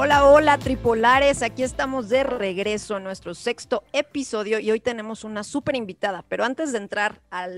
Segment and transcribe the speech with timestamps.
[0.00, 1.42] Hola, hola, tripolares.
[1.42, 6.24] Aquí estamos de regreso en nuestro sexto episodio y hoy tenemos una súper invitada.
[6.28, 7.48] Pero antes de entrar a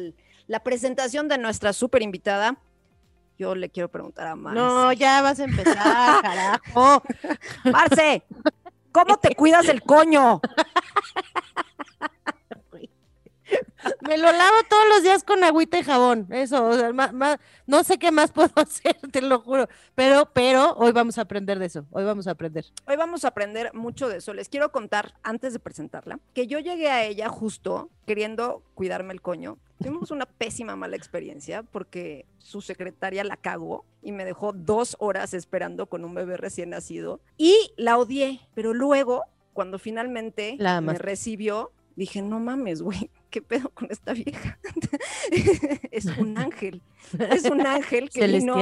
[0.46, 2.56] la presentación de nuestra súper invitada,
[3.38, 4.58] yo le quiero preguntar a Marce.
[4.58, 5.74] No, ya vas a empezar,
[6.22, 7.02] carajo.
[7.64, 8.22] Marce,
[8.90, 10.40] ¿cómo te cuidas el coño?
[14.06, 16.26] Me lo lavo todos los días con agüita y jabón.
[16.30, 16.92] Eso, o sea,
[17.66, 19.68] no sé qué más puedo hacer, te lo juro.
[19.94, 21.86] Pero, pero hoy vamos a aprender de eso.
[21.90, 22.64] Hoy vamos a aprender.
[22.86, 24.34] Hoy vamos a aprender mucho de eso.
[24.34, 29.22] Les quiero contar, antes de presentarla, que yo llegué a ella justo queriendo cuidarme el
[29.22, 29.58] coño.
[29.78, 35.32] Tuvimos una pésima mala experiencia porque su secretaria la cagó y me dejó dos horas
[35.32, 37.20] esperando con un bebé recién nacido.
[37.38, 43.70] Y la odié, pero luego, cuando finalmente me recibió, dije, no mames, güey, ¿qué pedo
[43.70, 44.58] con esta vieja?
[45.90, 46.82] es un ángel,
[47.30, 48.56] es un ángel que vino,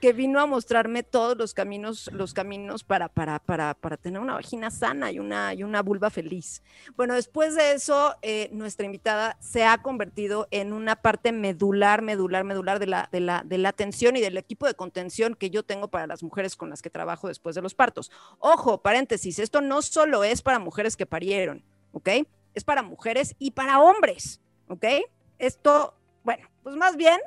[0.00, 4.34] que vino, a mostrarme todos los caminos, los caminos para, para, para, para tener una
[4.34, 6.62] vagina sana y una, y una vulva feliz.
[6.96, 12.44] Bueno, después de eso, eh, nuestra invitada se ha convertido en una parte medular, medular,
[12.44, 15.62] medular de la, de, la, de la atención y del equipo de contención que yo
[15.62, 18.10] tengo para las mujeres con las que trabajo después de los partos.
[18.38, 22.08] Ojo, paréntesis, esto no solo es para mujeres que parieron, ¿ok?
[22.54, 24.84] Es para mujeres y para hombres, ¿ok?
[25.38, 27.18] Esto, bueno, pues más bien,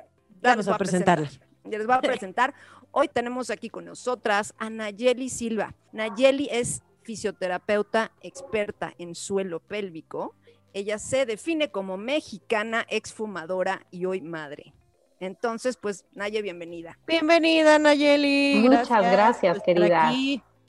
[0.41, 1.27] vamos a, presentar.
[1.63, 2.53] Ya les voy a presentar.
[2.91, 5.75] Hoy tenemos aquí con nosotras a Nayeli Silva.
[5.91, 10.35] Nayeli es fisioterapeuta experta en suelo pélvico.
[10.73, 14.73] Ella se define como mexicana, exfumadora y hoy madre.
[15.19, 16.97] Entonces, pues, Naye, bienvenida.
[17.07, 18.61] Bienvenida, Nayeli.
[18.67, 20.11] Muchas gracias, gracias querida.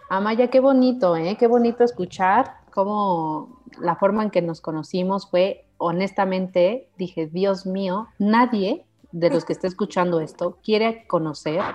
[0.09, 1.37] Amaya, qué bonito, ¿eh?
[1.39, 8.09] Qué bonito escuchar cómo la forma en que nos conocimos fue, honestamente, dije, Dios mío,
[8.19, 11.75] nadie de los que esté escuchando esto quiere conocer a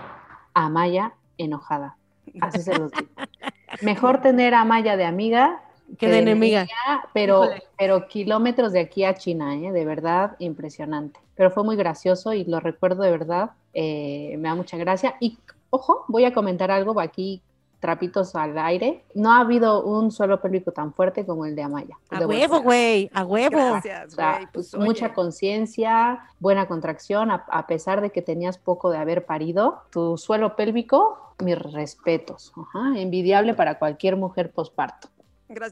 [0.54, 1.98] Amaya enojada.
[2.40, 3.10] Así se los digo.
[3.82, 5.62] Mejor tener a Amaya de amiga
[5.98, 6.68] que de, enemiga.
[7.14, 9.72] pero, pero kilómetros de aquí a China, ¿eh?
[9.72, 11.20] de verdad impresionante.
[11.36, 15.16] Pero fue muy gracioso y lo recuerdo de verdad, eh, me da mucha gracia.
[15.20, 15.38] Y
[15.70, 17.42] ojo, voy a comentar algo aquí
[17.82, 19.04] trapitos al aire.
[19.14, 21.98] No ha habido un suelo pélvico tan fuerte como el de Amaya.
[22.10, 23.58] A huevo, güey, a huevo.
[23.58, 24.16] Gracias,
[24.54, 29.82] pues, mucha conciencia, buena contracción, a, pesar de que tenías poco de haber parido.
[29.90, 32.54] Tu suelo pélvico, mis respetos.
[32.96, 35.10] envidiable para cualquier mujer posparto.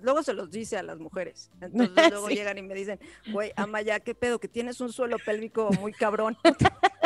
[0.02, 1.52] Luego se los dice a las mujeres.
[1.62, 3.00] Entonces luego llegan y me dicen,
[3.32, 4.40] güey, Amaya, ¿qué pedo?
[4.40, 6.36] Que tienes un suelo pélvico muy cabrón.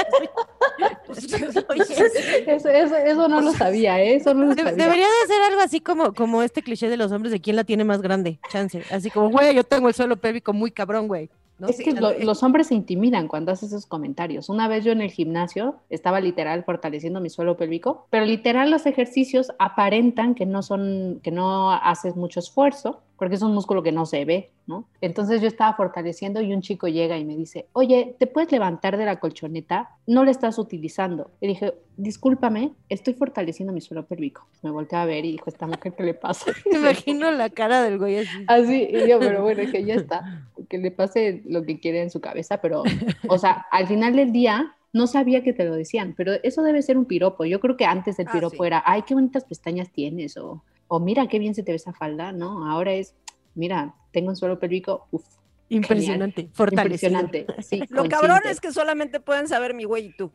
[2.47, 4.15] eso, eso, no lo sabía, ¿eh?
[4.15, 4.71] eso no lo sabía.
[4.71, 7.63] Debería de ser algo así como, como este cliché de los hombres de quién la
[7.63, 8.83] tiene más grande, chance.
[8.91, 11.29] Así como, güey, yo tengo el suelo pélvico muy cabrón, güey.
[11.67, 14.49] Es que los hombres se intimidan cuando haces esos comentarios.
[14.49, 18.85] Una vez yo en el gimnasio estaba literal fortaleciendo mi suelo pélvico, pero literal los
[18.85, 23.91] ejercicios aparentan que no son, que no haces mucho esfuerzo, porque es un músculo que
[23.91, 24.87] no se ve, ¿no?
[25.01, 28.97] Entonces yo estaba fortaleciendo y un chico llega y me dice, oye, ¿te puedes levantar
[28.97, 29.91] de la colchoneta?
[30.07, 31.31] No la estás utilizando.
[31.39, 34.47] Y dije, discúlpame, estoy fortaleciendo mi suelo pélvico.
[34.61, 36.51] Me volteé a ver y dijo, esta mujer, ¿qué le pasa?
[36.71, 38.45] Me imagino la cara del güey así.
[38.47, 42.09] Así, y yo, pero bueno, que ya está, que le pase lo que quiere en
[42.09, 42.83] su cabeza, pero,
[43.27, 46.81] o sea, al final del día, no sabía que te lo decían, pero eso debe
[46.81, 47.45] ser un piropo.
[47.45, 50.63] Yo creo que antes el ah, piropo era, ay, qué bonitas pestañas tienes, o
[50.95, 52.69] o mira qué bien se te ve esa falda, ¿no?
[52.69, 53.15] Ahora es,
[53.55, 55.25] mira, tengo un suelo pélvico, uff.
[55.69, 57.19] Impresionante, fortalecido.
[57.19, 57.81] Impresionante, sí.
[57.89, 60.31] Lo cabrón es que solamente pueden saber mi güey y tú.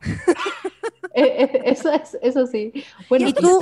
[1.12, 2.72] Eh, eh, eso, es, eso sí.
[3.08, 3.60] Bueno, y, tú,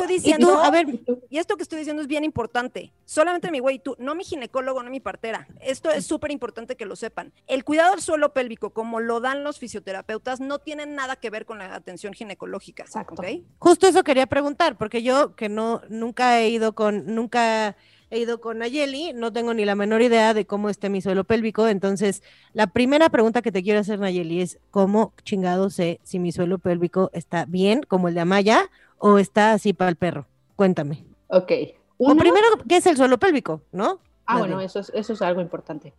[0.62, 0.86] a ver,
[1.30, 2.92] y esto que estoy diciendo es bien importante.
[3.04, 5.48] Solamente mi güey tú, no mi ginecólogo, no mi partera.
[5.60, 7.32] Esto es súper importante que lo sepan.
[7.46, 11.46] El cuidado del suelo pélvico, como lo dan los fisioterapeutas, no tiene nada que ver
[11.46, 12.82] con la atención ginecológica.
[12.82, 13.22] Exacto.
[13.58, 17.76] Justo eso quería preguntar, porque yo que no, nunca he ido con, nunca
[18.10, 21.24] he ido con Nayeli, no tengo ni la menor idea de cómo esté mi suelo
[21.24, 26.18] pélvico, entonces la primera pregunta que te quiero hacer, Nayeli, es ¿cómo chingado sé si
[26.18, 30.26] mi suelo pélvico está bien, como el de Amaya, o está así para el perro?
[30.56, 31.04] Cuéntame.
[31.28, 31.52] Ok.
[31.98, 33.98] O primero, ¿qué es el suelo pélvico, no?
[34.26, 35.92] Ah, bueno, eso es, eso es algo importante.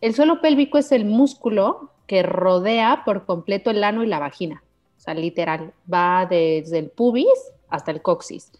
[0.00, 4.62] El suelo pélvico es el músculo que rodea por completo el ano y la vagina.
[4.96, 7.26] O sea, literal, va desde el pubis
[7.68, 8.50] hasta el coxis.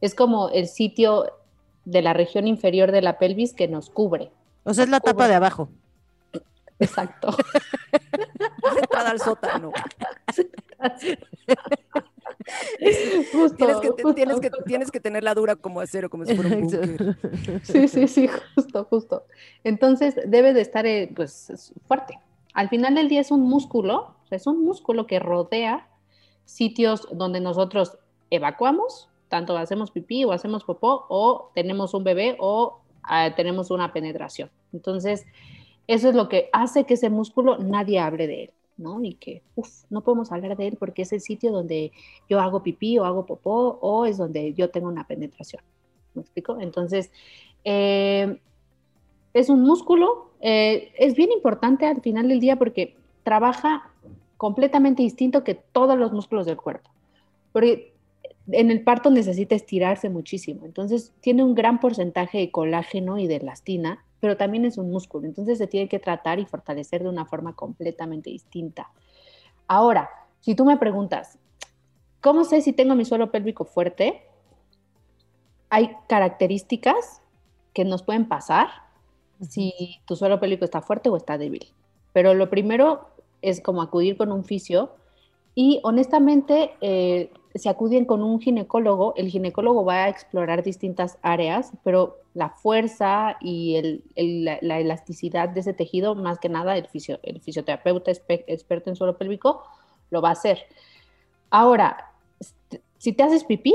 [0.00, 1.26] Es como el sitio
[1.84, 4.30] de la región inferior de la pelvis que nos cubre.
[4.64, 5.68] O sea, es la tapa de abajo.
[6.78, 7.36] Exacto.
[8.80, 9.72] Entrada al sótano.
[13.32, 16.62] Justo, tienes, que, Tienes, que, tienes que tenerla dura como acero, como si fuera un
[16.62, 17.16] búnker.
[17.62, 19.24] Sí, sí, sí, justo, justo.
[19.62, 22.18] Entonces debe de estar eh, pues fuerte.
[22.52, 25.88] Al final del día es un músculo, es un músculo que rodea
[26.44, 27.98] sitios donde nosotros
[28.30, 33.92] evacuamos, tanto hacemos pipí o hacemos popó o tenemos un bebé o ah, tenemos una
[33.92, 34.48] penetración.
[34.72, 35.26] Entonces,
[35.88, 39.02] eso es lo que hace que ese músculo nadie hable de él, ¿no?
[39.02, 41.90] Y que, uff, no podemos hablar de él porque es el sitio donde
[42.30, 45.64] yo hago pipí o hago popó o es donde yo tengo una penetración.
[46.14, 46.60] ¿Me explico?
[46.60, 47.10] Entonces,
[47.64, 48.38] eh,
[49.32, 52.94] es un músculo, eh, es bien importante al final del día porque
[53.24, 53.90] trabaja
[54.36, 56.88] completamente distinto que todos los músculos del cuerpo.
[57.52, 57.93] Porque
[58.50, 63.36] en el parto necesita estirarse muchísimo, entonces tiene un gran porcentaje de colágeno y de
[63.36, 67.24] elastina, pero también es un músculo, entonces se tiene que tratar y fortalecer de una
[67.24, 68.90] forma completamente distinta.
[69.66, 70.10] Ahora,
[70.40, 71.38] si tú me preguntas,
[72.20, 74.22] ¿cómo sé si tengo mi suelo pélvico fuerte?
[75.70, 77.22] Hay características
[77.72, 78.68] que nos pueden pasar
[79.40, 81.72] si tu suelo pélvico está fuerte o está débil.
[82.12, 83.08] Pero lo primero
[83.42, 84.92] es como acudir con un fisio
[85.54, 91.72] y honestamente, eh, si acuden con un ginecólogo, el ginecólogo va a explorar distintas áreas,
[91.84, 98.90] pero la fuerza y la, elasticidad de ese tejido, más que nada, el, fisioterapeuta experto
[98.90, 99.62] en suelo pélvico
[100.10, 100.66] lo va a hacer.
[101.50, 102.10] Ahora,
[102.98, 103.74] si te haces pipí,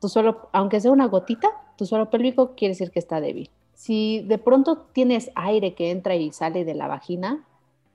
[0.00, 1.48] tu suelo, aunque sea una gotita,
[1.78, 3.48] tu suelo pélvico quiere decir que está débil.
[3.72, 7.42] Si de pronto tienes aire que entra y sale de la vagina,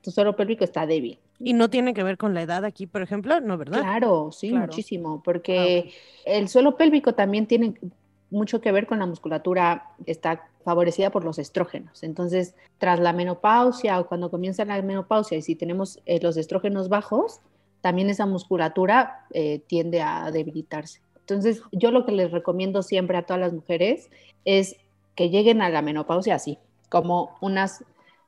[0.02, 1.20] tu suelo pélvico está débil.
[1.40, 3.80] Y no tiene que ver con la edad aquí, por ejemplo, ¿no, verdad?
[3.80, 5.94] Claro, sí, muchísimo, porque
[6.26, 7.76] ah, el suelo pélvico también tiene
[8.30, 12.04] mucho que ver con la musculatura, está favorecida por los estrógenos.
[12.04, 16.90] Entonces, tras la menopausia o cuando comienza la menopausia y si tenemos eh, los estrógenos
[16.90, 17.40] bajos,
[17.82, 21.02] también esa musculatura eh, tiende a debilitarse.
[21.22, 24.10] Entonces, yo lo que les recomiendo siempre a todas las mujeres
[24.46, 24.76] es
[25.16, 26.58] que lleguen a la menopausia así,
[26.90, 27.84] como unas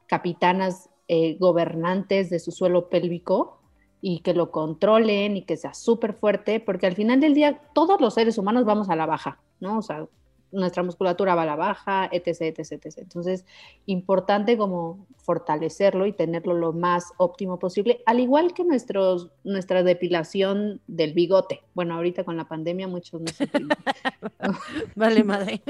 [0.07, 3.59] capitanas eh, gobernantes de su suelo pélvico
[3.99, 7.99] y que lo controlen y que sea súper fuerte, porque al final del día todos
[7.99, 9.79] los seres humanos vamos a la baja, ¿no?
[9.79, 10.07] O sea,
[10.51, 12.97] nuestra musculatura va a la baja, etc, etc, etc.
[12.97, 13.45] Entonces,
[13.85, 20.81] importante como fortalecerlo y tenerlo lo más óptimo posible, al igual que nuestros, nuestra depilación
[20.87, 21.61] del bigote.
[21.73, 23.77] Bueno, ahorita con la pandemia muchos no se depilan.
[24.95, 25.61] vale, madre.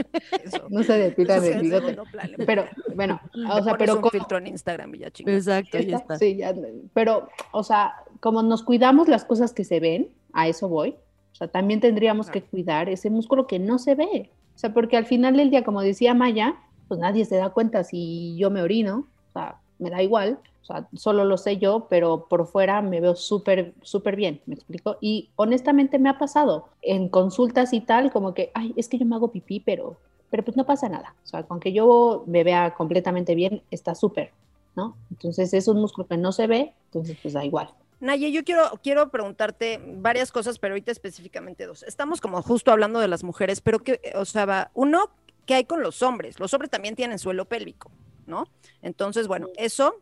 [0.70, 1.98] No se depilan el bigote.
[2.46, 3.20] Pero, bueno,
[3.52, 3.98] o sea, pero...
[3.98, 6.18] Un filtro en Instagram y ya Exacto, ya está.
[6.18, 6.54] Sí, ya,
[6.94, 10.96] pero, o sea, como nos cuidamos las cosas que se ven, a eso voy,
[11.32, 14.30] o sea, también tendríamos que cuidar ese músculo que no se ve.
[14.62, 16.54] Sea, porque al final del día, como decía Maya,
[16.88, 20.66] pues nadie se da cuenta si yo me orino, o sea, me da igual, o
[20.66, 24.98] sea, solo lo sé yo, pero por fuera me veo súper, súper bien, ¿me explico?
[25.02, 29.06] Y honestamente me ha pasado en consultas y tal, como que, ay, es que yo
[29.08, 29.98] me hago pipí, pero,
[30.30, 31.16] pero pues no pasa nada.
[31.24, 34.30] O sea, con que yo me vea completamente bien, está súper,
[34.76, 34.96] ¿no?
[35.10, 37.72] Entonces es un músculo que no se ve, entonces pues da igual.
[38.02, 41.84] Naye, yo quiero, quiero preguntarte varias cosas, pero ahorita específicamente dos.
[41.84, 45.12] Estamos como justo hablando de las mujeres, pero que, o sea, uno,
[45.46, 46.40] ¿qué hay con los hombres?
[46.40, 47.92] Los hombres también tienen suelo pélvico,
[48.26, 48.48] ¿no?
[48.82, 50.02] Entonces, bueno, eso.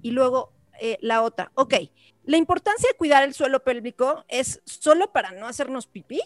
[0.00, 1.74] Y luego eh, la otra, ok,
[2.22, 6.20] la importancia de cuidar el suelo pélvico es solo para no hacernos pipí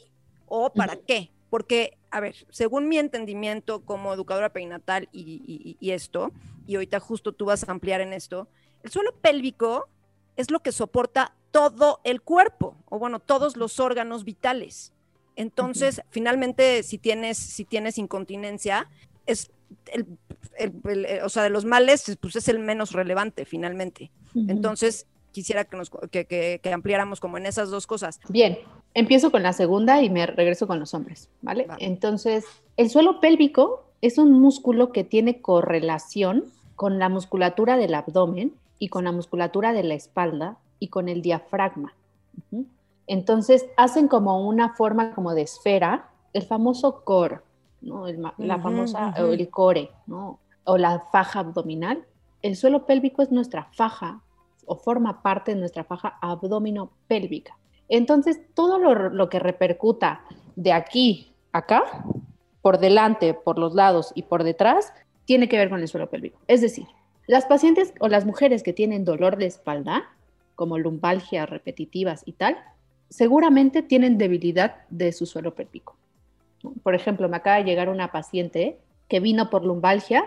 [0.45, 1.31] o para qué?
[1.49, 6.33] Porque, a ver, según mi entendimiento como educadora perinatal y, y esto,
[6.67, 8.47] y ahorita justo tú vas a ampliar en esto,
[8.83, 9.89] el suelo pélvico
[10.37, 14.93] es lo que soporta todo el cuerpo, o bueno, todos los órganos vitales.
[15.37, 18.89] Entonces, finalmente, si tienes, si tienes incontinencia,
[19.27, 19.51] es
[19.87, 20.07] el,
[20.89, 24.11] eh, o sea, de los males, pues es el menos relevante, finalmente.
[24.35, 28.21] Entonces, quisiera que, nos, que, ampliáramos como en esas dos cosas.
[28.29, 28.59] Bien,
[28.95, 31.67] empiezo con la segunda y me regreso con los hombres, ¿vale?
[31.79, 32.45] Entonces,
[32.77, 36.45] el suelo pélvico es un músculo que tiene correlación
[36.77, 41.23] con la musculatura del abdomen y con la musculatura de la espalda y con el
[41.23, 41.95] diafragma.
[43.07, 47.41] Entonces hacen como una forma como de esfera, el famoso core,
[47.81, 48.07] ¿no?
[48.39, 50.39] la famosa, o el core, ¿no?
[50.65, 52.05] o la faja abdominal.
[52.43, 54.21] El suelo pélvico es nuestra faja
[54.67, 57.57] o forma parte de nuestra faja abdomino-pélvica.
[57.89, 60.23] Entonces, todo lo, lo, que repercuta
[60.57, 62.05] de aquí acá,
[62.63, 64.93] por delante, por los lados y por detrás,
[65.27, 66.41] tiene que ver con el suelo pélvico.
[66.49, 66.87] Es decir,
[67.27, 70.05] las pacientes o las mujeres que tienen dolor de espalda,
[70.55, 72.57] como lumbalgia repetitivas y tal,
[73.09, 75.97] seguramente tienen debilidad de su suelo pélvico.
[76.83, 78.79] Por ejemplo, me acaba de llegar una paciente
[79.09, 80.25] que vino por lumbalgia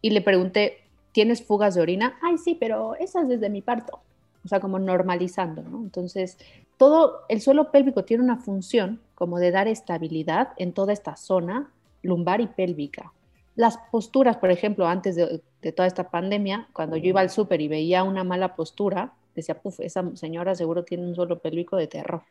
[0.00, 0.78] y le pregunté,
[1.12, 2.18] ¿tienes fugas de orina?
[2.22, 4.00] Ay, sí, pero esas desde mi parto.
[4.44, 5.78] O sea, como normalizando, ¿no?
[5.78, 6.38] Entonces,
[6.76, 11.70] todo el suelo pélvico tiene una función como de dar estabilidad en toda esta zona
[12.02, 13.12] lumbar y pélvica.
[13.56, 15.42] Las posturas, por ejemplo, antes de,
[15.72, 19.80] toda esta pandemia, cuando yo iba al súper y veía una mala postura, decía, puf,
[19.80, 22.22] esa señora seguro tiene un suelo pélvico de terror.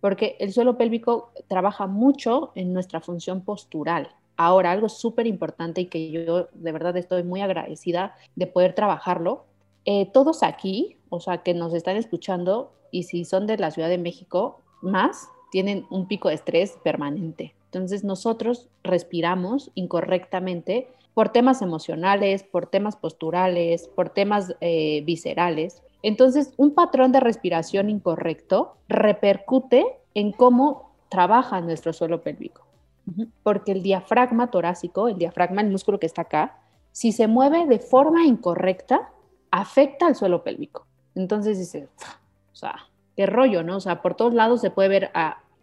[0.00, 4.08] porque el suelo pélvico trabaja mucho en nuestra función postural.
[4.36, 9.44] Ahora, algo súper importante y que yo de verdad estoy muy agradecida de poder trabajarlo.
[9.84, 13.88] Eh, todos aquí, o sea, que nos están escuchando y si son de la Ciudad
[13.88, 17.54] de México, más, tienen un pico de estrés permanente.
[17.72, 25.82] Entonces nosotros respiramos incorrectamente por temas emocionales, por temas posturales, por temas eh, viscerales.
[26.02, 32.66] Entonces, un patrón de respiración incorrecto repercute en cómo trabaja nuestro suelo pélvico.
[33.42, 36.58] Porque el diafragma torácico, el diafragma, el músculo que está acá,
[36.92, 39.10] si se mueve de forma incorrecta,
[39.50, 40.86] afecta al suelo pélvico.
[41.14, 41.88] Entonces dice,
[42.52, 42.74] o sea,
[43.16, 43.76] qué rollo, ¿no?
[43.76, 45.10] O sea, por todos lados se puede ver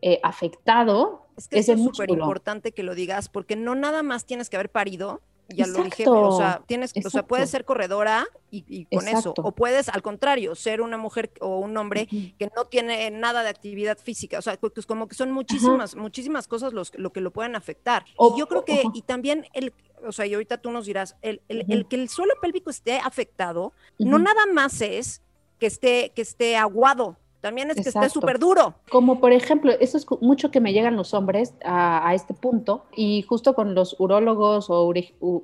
[0.01, 1.27] eh, afectado.
[1.49, 4.69] Es que es súper importante que lo digas, porque no nada más tienes que haber
[4.69, 9.33] parido ya lo dije, o sea, tienes, o sea, puedes ser corredora y, con eso,
[9.37, 13.49] o puedes, al contrario, ser una mujer o un hombre que no tiene nada de
[13.49, 17.31] actividad física, o sea, pues como que son muchísimas, muchísimas cosas los, lo que lo
[17.31, 18.05] pueden afectar.
[18.07, 19.73] y yo creo que, y también el,
[20.05, 23.73] o sea, y ahorita tú nos dirás, el, el, que el suelo pélvico esté afectado,
[23.97, 25.21] no nada más es
[25.59, 28.75] que esté, que esté aguado, también es que esté súper duro.
[28.89, 33.21] Como por ejemplo, eso es mucho que me llegan los hombres a, este punto y
[33.23, 34.93] justo con los urólogos o,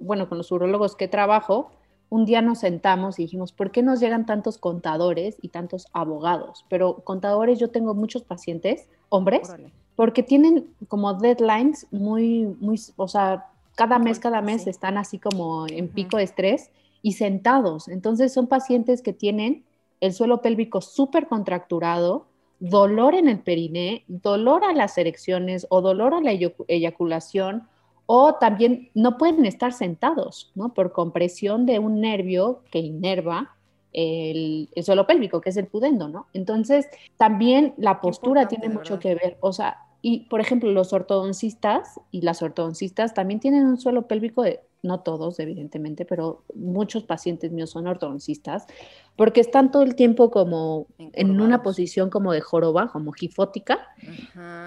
[0.02, 1.72] bueno, con los urólogos que trabajo,
[2.10, 6.66] un día nos sentamos y dijimos, ¿por qué nos llegan tantos contadores y tantos abogados?
[6.70, 9.54] Pero contadores, yo tengo muchos pacientes, hombres,
[9.96, 15.68] porque tienen como deadlines muy, muy, o sea, cada mes, cada mes están así como
[15.68, 16.72] en pico de estrés
[17.02, 17.88] y sentados.
[17.88, 19.66] Entonces son pacientes que tienen
[20.06, 22.28] el suelo pélvico súper contracturado,
[22.60, 27.68] dolor en el periné, dolor a las erecciones o dolor a la eyaculación,
[28.06, 30.74] o también no pueden estar sentados, ¿no?
[30.74, 33.56] Por compresión de un nervio que inerva
[33.94, 36.28] el, suelo pélvico, que es el pudendo, ¿no?
[36.34, 42.00] Entonces, también la postura tiene mucho que ver, o sea, y por ejemplo, los ortodoncistas
[42.12, 47.52] y las ortodoncistas también tienen un suelo pélvico de no todos, evidentemente, pero muchos pacientes
[47.52, 48.68] míos son ortodoncistas,
[49.16, 53.80] porque están todo el tiempo como en una posición como de joroba, como gifótica,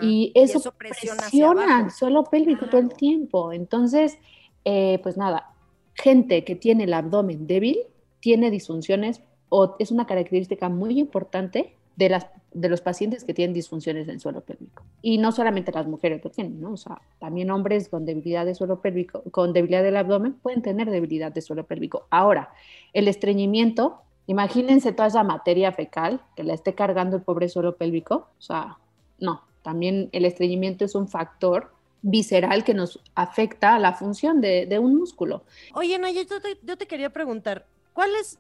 [0.03, 3.53] y eso, presiona, el suelo pélvico todo el tiempo.
[3.53, 4.19] Entonces,
[4.65, 5.55] eh, pues nada,
[5.95, 7.79] gente que tiene el abdomen débil
[8.21, 13.53] tiene disfunciones o es una característica muy importante de, las, de los pacientes que tienen
[13.53, 14.85] disfunciones del suelo pélvico.
[15.03, 16.73] Y no solamente las mujeres lo tienen, ¿no?
[16.73, 20.89] O sea, también hombres con debilidad de suelo pélvico, con debilidad del abdomen, pueden tener
[20.91, 22.07] debilidad de suelo pélvico.
[22.11, 22.51] Ahora,
[22.93, 28.29] el estreñimiento, imagínense toda esa materia fecal que la esté cargando el pobre suelo pélvico.
[28.39, 28.79] O sea,
[29.19, 34.67] no, también el estreñimiento es un factor visceral que nos afecta a la función de,
[34.67, 35.43] de un músculo.
[35.75, 38.39] Oye, Naya, yo te, yo te quería preguntar, ¿cuál es,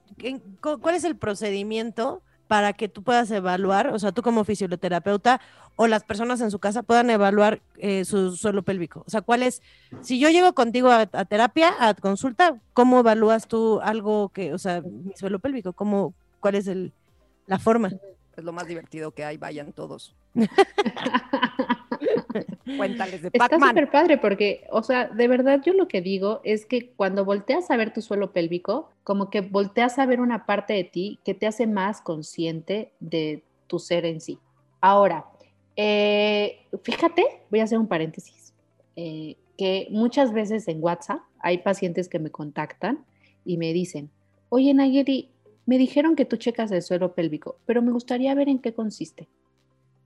[0.61, 5.40] ¿cuál es el procedimiento para que tú puedas evaluar, o sea, tú como fisioterapeuta
[5.76, 9.05] o las personas en su casa puedan evaluar eh, su suelo pélvico.
[9.07, 9.62] O sea, ¿cuál es?
[10.00, 14.81] Si yo llego contigo a, terapia, a consulta, ¿cómo evalúas tú algo que, o sea,
[14.81, 15.75] mi suelo pélvico?
[15.75, 16.93] ¿Cómo, ¿Cuál es el,
[17.47, 17.93] la forma?
[18.37, 20.17] Es lo más divertido que hay, vayan todos.
[22.76, 26.66] Cuéntales de Está súper padre porque, o sea, de verdad yo lo que digo es
[26.66, 30.75] que cuando volteas a ver tu suelo pélvico, como que volteas a ver una parte
[30.75, 34.38] de ti que te hace más consciente de tu ser en sí.
[34.80, 35.26] Ahora,
[35.76, 38.54] eh, fíjate, voy a hacer un paréntesis,
[38.97, 43.04] eh, que muchas veces en WhatsApp hay pacientes que me contactan
[43.45, 44.11] y me dicen,
[44.49, 45.30] oye Nayeli,
[45.66, 49.28] me dijeron que tú checas el suelo pélvico, pero me gustaría ver en qué consiste.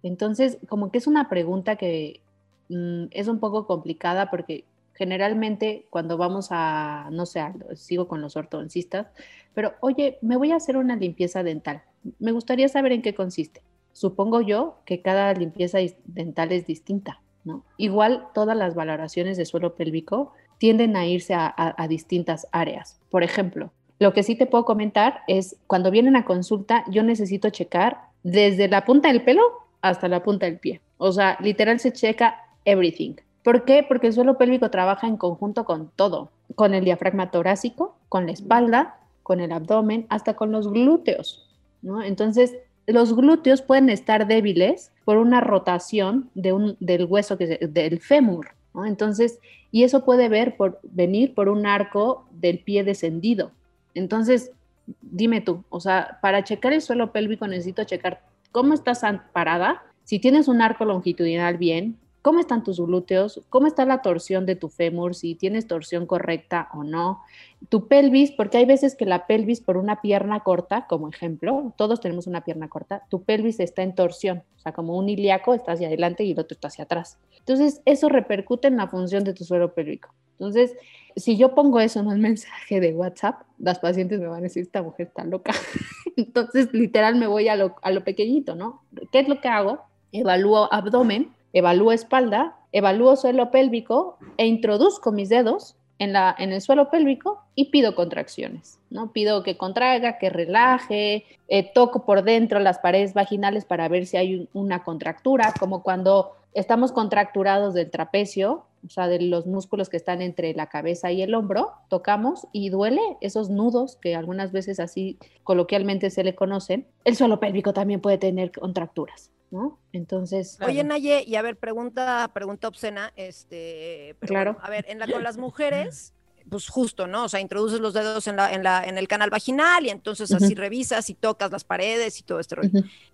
[0.02, 2.21] Entonces, como que es una pregunta que
[2.68, 7.44] mm, es un poco complicada porque generalmente cuando vamos a, no sé,
[7.75, 9.06] sigo con los ortodoncistas,
[9.54, 11.82] pero oye, me voy a hacer una limpieza dental.
[12.18, 13.62] Me gustaría saber en qué consiste.
[13.92, 17.64] Supongo yo que cada limpieza dental es distinta, ¿no?
[17.76, 23.00] Igual todas las valoraciones de suelo pélvico tienden a irse a distintas áreas.
[23.11, 27.50] Por ejemplo, lo que sí te puedo comentar es cuando vienen a consulta, yo necesito
[27.50, 29.42] checar desde la punta del pelo
[29.82, 30.80] hasta la punta del pie.
[30.96, 33.14] O sea, literal se checa everything.
[33.42, 33.84] ¿Por qué?
[33.86, 38.32] Porque el suelo pélvico trabaja en conjunto con todo, con el diafragma torácico, con la
[38.32, 41.48] espalda, con el abdomen, hasta con los glúteos,
[41.82, 42.02] ¿no?
[42.02, 48.00] Entonces, los glúteos pueden estar débiles por una rotación de un, del hueso, que del
[48.00, 48.86] fémur, ¿no?
[48.86, 49.40] Entonces,
[49.72, 53.50] y eso puede ver por, venir por un arco del pie descendido.
[53.94, 54.52] Entonces,
[55.00, 58.22] dime tú, o sea, para checar el suelo pélvico necesito checar
[58.52, 63.85] cómo estás parada, si tienes un arco longitudinal bien, cómo están tus glúteos, cómo está
[63.85, 67.23] la torsión de tu fémur, si tienes torsión correcta o no,
[67.68, 72.00] tu pelvis, porque hay veces que la pelvis por una pierna corta, como ejemplo, todos
[72.00, 75.73] tenemos una pierna corta, tu pelvis está en torsión, o sea, como un ilíaco está
[75.73, 77.18] hacia adelante y el otro está hacia atrás.
[77.38, 80.14] Entonces, eso repercute en la función de tu suelo pélvico.
[80.35, 80.75] Entonces,
[81.16, 84.62] si yo pongo eso en un mensaje de WhatsApp, las pacientes me van a decir,
[84.62, 85.52] esta mujer está loca.
[86.16, 88.83] Entonces, literal, me voy a lo, a lo pequeñito, ¿no?
[89.11, 89.83] ¿Qué es lo que hago?
[90.12, 96.61] Evalúo abdomen, evalúo espalda, evalúo suelo pélvico e introduzco mis dedos en, la, en el
[96.61, 99.12] suelo pélvico y pido contracciones, ¿no?
[99.12, 104.16] Pido que contraiga, que relaje, eh, toco por dentro las paredes vaginales para ver si
[104.16, 109.96] hay una contractura, como cuando estamos contracturados del trapecio, o sea, de los músculos que
[109.96, 114.80] están entre la cabeza y el hombro, tocamos y duele esos nudos que algunas veces
[114.80, 116.86] así coloquialmente se le conocen.
[117.04, 119.30] El suelo pélvico también puede tener contracturas.
[119.50, 119.78] ¿no?
[119.92, 120.58] Entonces.
[120.66, 124.16] Oye, Naye, y a ver, pregunta, pregunta obscena, este.
[124.20, 124.56] claro.
[124.62, 126.14] A ver, en la, con las mujeres,
[126.48, 127.24] pues justo, ¿no?
[127.24, 130.32] O sea, introduces los dedos en, la, en, la, en el canal vaginal y entonces
[130.32, 132.56] así revisas y tocas las paredes y todo esto.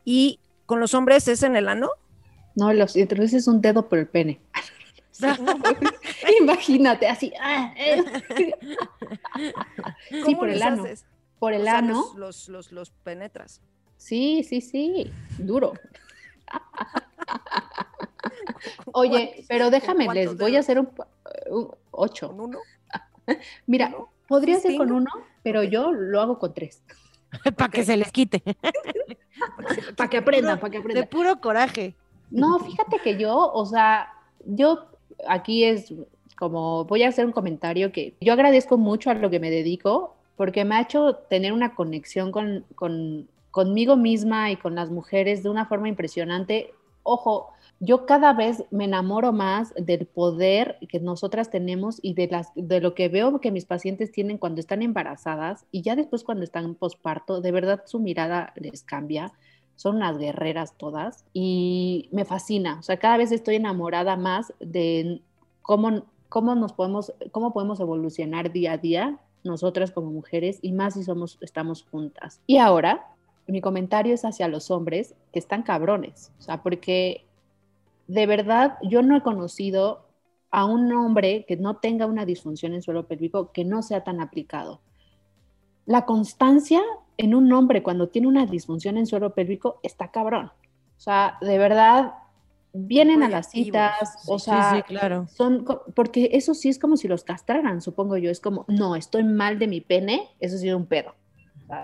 [0.04, 1.90] ¿Y con los hombres es en el ano?
[2.54, 4.40] No, los introduces un dedo por el pene.
[6.40, 7.32] Imagínate, así.
[7.40, 8.02] Ah, eh.
[10.24, 10.84] sí, por el ano.
[11.38, 12.12] Por el ano.
[12.16, 13.60] los, los, los penetras.
[13.96, 15.72] Sí, sí, sí, duro.
[18.92, 20.88] Oye, pero déjame, les voy a hacer un,
[21.90, 22.30] ocho.
[22.30, 22.58] uno?
[23.66, 23.94] Mira,
[24.26, 25.10] podría ser con uno,
[25.42, 26.82] pero yo lo hago con tres.
[27.56, 28.42] para que se les quite.
[29.96, 31.04] para que aprendan, para que aprendan.
[31.04, 31.96] De puro coraje.
[32.30, 34.12] No, fíjate que yo, o sea,
[34.44, 34.88] yo
[35.26, 35.92] aquí es
[36.36, 40.14] como, voy a hacer un comentario que yo agradezco mucho a lo que me dedico
[40.36, 45.42] porque me ha hecho tener una conexión con, con conmigo misma y con las mujeres
[45.42, 46.72] de una forma impresionante.
[47.02, 47.48] Ojo,
[47.80, 52.80] yo cada vez me enamoro más del poder que nosotras tenemos y de, las, de
[52.80, 56.64] lo que veo que mis pacientes tienen cuando están embarazadas y ya después cuando están
[56.64, 59.32] en posparto, de verdad su mirada les cambia.
[59.78, 62.78] Son unas guerreras todas y me fascina.
[62.80, 65.22] O sea, cada vez estoy enamorada más de
[65.62, 70.94] cómo, cómo nos podemos, cómo podemos evolucionar día a día nosotras como mujeres y más
[70.94, 72.40] si somos, estamos juntas.
[72.48, 73.06] Y ahora
[73.46, 77.24] mi comentario es hacia los hombres que están cabrones, o sea, porque
[78.08, 80.08] de verdad yo no he conocido
[80.50, 84.20] a un hombre que no tenga una disfunción en suelo pélvico que no sea tan
[84.20, 84.80] aplicado.
[85.86, 86.82] La constancia
[87.18, 90.46] en un hombre cuando tiene una disfunción en suelo pélvico está cabrón.
[90.46, 92.14] O sea, de verdad
[92.72, 95.26] vienen a las citas, o sea, sí, claro.
[95.28, 99.24] son porque eso sí es como si los castraran, supongo yo, es como, no, estoy
[99.24, 101.14] mal de mi pene, eso sí es un pedo.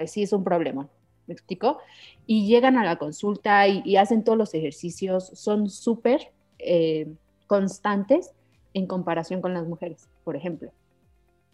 [0.06, 0.88] sí es un problema.
[1.26, 1.78] ¿me explico?
[2.26, 7.12] Y llegan a la consulta y, hacen todos los ejercicios, son súper eh,
[7.46, 8.32] constantes
[8.72, 10.70] en comparación con las mujeres, por ejemplo.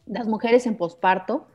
[0.06, 1.46] Las mujeres en posparto,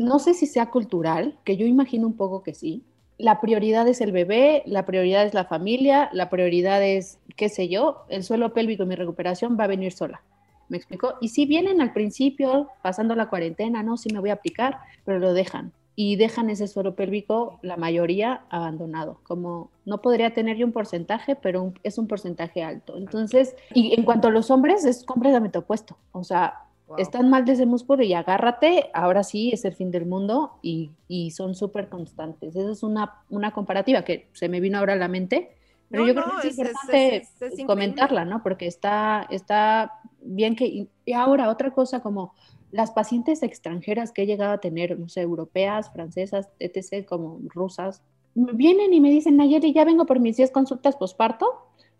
[0.00, 2.82] no sé si sea cultural, que yo imagino un poco que sí.
[3.18, 7.68] La prioridad es el bebé, la prioridad es la familia, la prioridad es, qué sé
[7.68, 10.22] yo, el suelo pélvico, mi recuperación va a venir sola.
[10.70, 11.14] ¿Me explico?
[11.20, 15.18] Y si vienen al principio, pasando la cuarentena, no, sí me voy a aplicar, pero
[15.18, 19.20] lo dejan y dejan ese suelo pélvico, la mayoría, abandonado.
[19.24, 22.96] Como no podría tener yo un porcentaje, pero es un porcentaje alto.
[22.96, 25.98] Entonces, y en cuanto a los hombres, es completamente opuesto.
[26.12, 26.54] O sea,
[26.98, 30.90] están mal de ese músculo y agárrate, ahora sí es el fin del mundo y,
[31.08, 32.56] y son súper constantes.
[32.56, 35.56] Esa es una, una comparativa que se me vino ahora a la mente.
[35.88, 37.22] Pero yo creo que es, importante
[37.66, 38.42] comentarla, ¿no?
[38.42, 40.88] Porque está, está bien que...
[41.04, 42.32] Y ahora, otra cosa como
[42.70, 48.02] las pacientes extranjeras que he llegado a tener, no sé, europeas, francesas, etc., como rusas,
[48.34, 51.46] vienen y me dicen, Nayeli, ya vengo por mis 10 consultas posparto,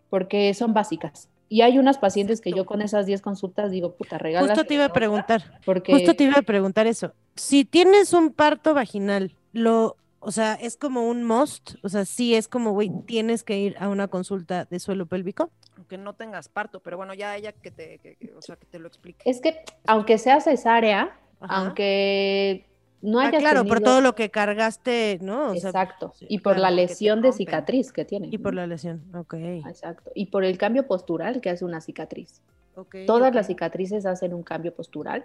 [0.08, 1.28] porque son básicas.
[1.52, 4.46] Y hay unas pacientes que yo con esas 10 consultas digo, puta, regala.
[4.46, 5.92] Justo te iba a preguntar, porque...
[5.92, 7.12] justo te iba a preguntar eso.
[7.34, 12.34] Si tienes un parto vaginal, lo o sea, es como un must, o sea, sí
[12.34, 15.50] es como, güey, tienes que ir a una consulta de suelo pélvico.
[15.76, 18.86] Aunque no tengas parto, pero bueno, ya ella que te, o sea, que te lo
[18.86, 19.28] explique.
[19.28, 22.69] Es que, aunque sea cesárea, aunque
[23.02, 25.54] no ah, claro, por todo lo que cargaste, ¿no?
[25.54, 28.28] Exacto, y por la lesión de cicatriz que tiene.
[28.30, 29.34] Y por la lesión, ok.
[29.68, 32.42] Exacto, y por el cambio postural que hace una cicatriz.
[32.74, 35.24] Okay, Todas las cicatrices hacen un cambio postural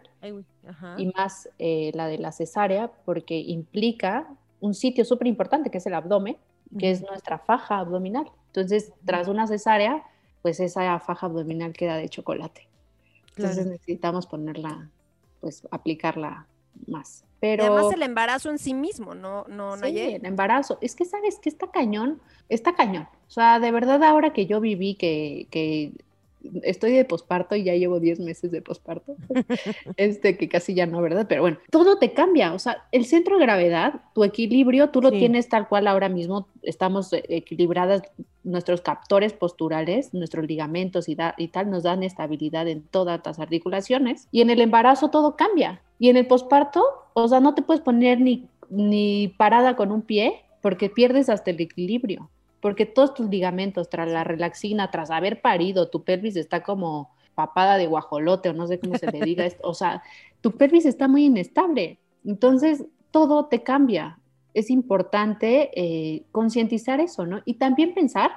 [0.98, 4.28] y más eh, la de la cesárea porque implica
[4.60, 6.38] un sitio súper importante que es el abdomen,
[6.80, 8.32] que es nuestra faja abdominal.
[8.48, 10.04] Entonces, tras una cesárea,
[10.42, 12.68] pues esa faja abdominal queda de chocolate.
[13.38, 14.90] Entonces necesitamos ponerla,
[15.42, 16.48] pues aplicarla
[16.88, 17.25] más.
[17.40, 20.78] Pero, además el embarazo en sí mismo, ¿no, no sí, el embarazo.
[20.82, 23.08] Es que, ¿sabes que Está cañón, está cañón.
[23.28, 25.92] O sea, de verdad ahora que yo viví que, que
[26.64, 29.16] estoy de posparto y ya llevo 10 meses de posparto,
[29.98, 31.26] este que casi ya no, ¿verdad?
[31.28, 35.12] Pero bueno, todo te cambia, o sea, el centro de gravedad, tu equilibrio, tú lo
[35.12, 38.04] tienes tal cual ahora mismo, estamos eh, equilibradas,
[38.44, 44.28] nuestros captores posturales, nuestros ligamentos y, y tal nos dan estabilidad en todas las articulaciones.
[44.32, 45.82] Y en el embarazo todo cambia.
[45.98, 50.04] Y en el posparto, o sea, no te puedes poner ni, ni parada con un
[50.04, 52.30] pie porque pierdes hasta el equilibrio
[52.66, 57.78] porque todos tus ligamentos, tras la relaxina, tras haber parido, tu pelvis está como papada
[57.78, 60.02] de guajolote o no sé cómo se le diga, o sea,
[60.42, 62.00] tu pelvis está muy inestable.
[62.26, 64.18] Entonces, todo te cambia.
[64.56, 67.44] Es importante eh, concientizar eso, ¿no?
[67.46, 68.32] Y también pensar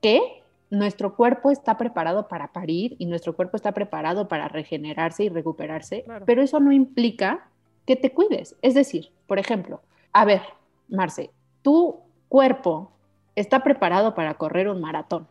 [0.00, 5.28] que nuestro cuerpo está preparado para parir y nuestro cuerpo está preparado para regenerarse y
[5.28, 7.48] recuperarse, pero eso no implica
[7.84, 8.54] que te cuides.
[8.62, 9.80] Es decir, por ejemplo,
[10.12, 10.42] a ver,
[10.88, 11.30] Marce,
[11.62, 11.96] tu
[12.28, 12.92] cuerpo
[13.36, 15.26] está preparado para correr un maratón.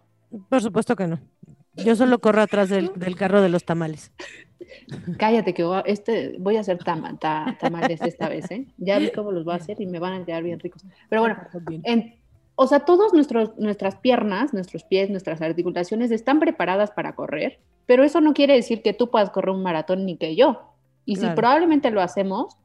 [0.49, 1.19] Por supuesto que no.
[1.75, 4.11] Yo solo corro atrás del, carro de los tamales.
[5.17, 8.67] Cállate que voy, este, voy a hacer tamales esta vez, ¿eh?
[8.77, 10.83] Ya vi cómo los voy a hacer y me van a quedar bien ricos.
[11.09, 11.37] Pero bueno,
[12.55, 18.21] o sea, todas nuestras piernas, nuestros pies, nuestras articulaciones están preparadas para correr, pero eso
[18.21, 20.73] no quiere decir que tú puedas correr un maratón ni que yo.
[21.05, 22.55] Y si probablemente lo hacemos,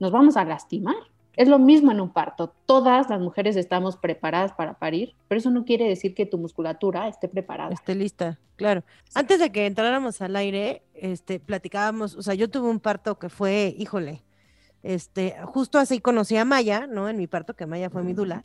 [0.00, 0.96] nos vamos a lastimar.
[1.36, 2.54] Es lo mismo en un parto.
[2.64, 7.08] Todas las mujeres estamos preparadas para parir, pero eso no quiere decir que tu musculatura
[7.08, 7.74] esté preparada.
[7.74, 8.82] Esté lista, claro.
[9.14, 13.28] Antes de que entráramos al aire, este, platicábamos, o sea, yo tuve un parto que
[13.28, 14.24] fue, híjole,
[14.82, 17.08] este, justo así conocí a Maya, ¿no?
[17.08, 18.44] En mi parto, que Maya fue mi dula.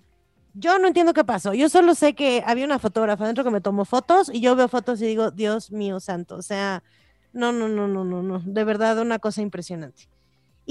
[0.54, 1.54] Yo no entiendo qué pasó.
[1.54, 4.67] Yo solo sé que había una fotógrafa dentro que me tomó fotos y yo veo
[4.67, 6.84] fotos y digo, Dios mío santo, o sea,
[7.32, 10.10] no, no, no, no, no, no, de verdad una cosa impresionante.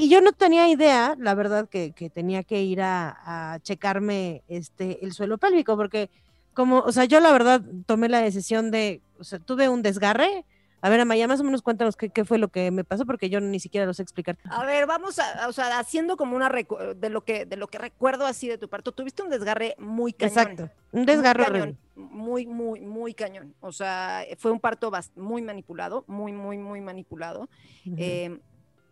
[0.00, 5.12] Y yo no tenía idea, la verdad, que, tenía que ir a, checarme este, el
[5.12, 6.08] suelo pélvico, porque
[6.54, 10.46] como, o sea, yo la verdad tomé la decisión de, o sea, tuve un desgarre.
[10.80, 13.28] A ver, Amaya, más o menos cuéntanos qué, qué, fue lo que me pasó, porque
[13.28, 14.38] yo ni siquiera lo sé explicar.
[14.44, 17.76] A ver, vamos a, o sea, haciendo como una de lo que de lo que
[17.76, 18.92] recuerdo así de tu parto.
[18.92, 20.38] Tuviste un desgarre muy cañón.
[20.38, 23.54] Exacto, un desgarre muy, muy, muy, cañón.
[23.60, 27.50] O sea, fue un parto muy manipulado, muy, muy, muy manipulado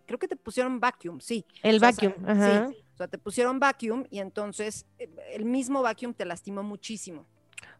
[0.08, 1.44] creo que te pusieron vacuum, sí.
[1.62, 2.68] El vacuum, ajá.
[2.68, 7.26] Sí, o sea, te pusieron vacuum y entonces eh, el mismo vacuum te lastimó muchísimo.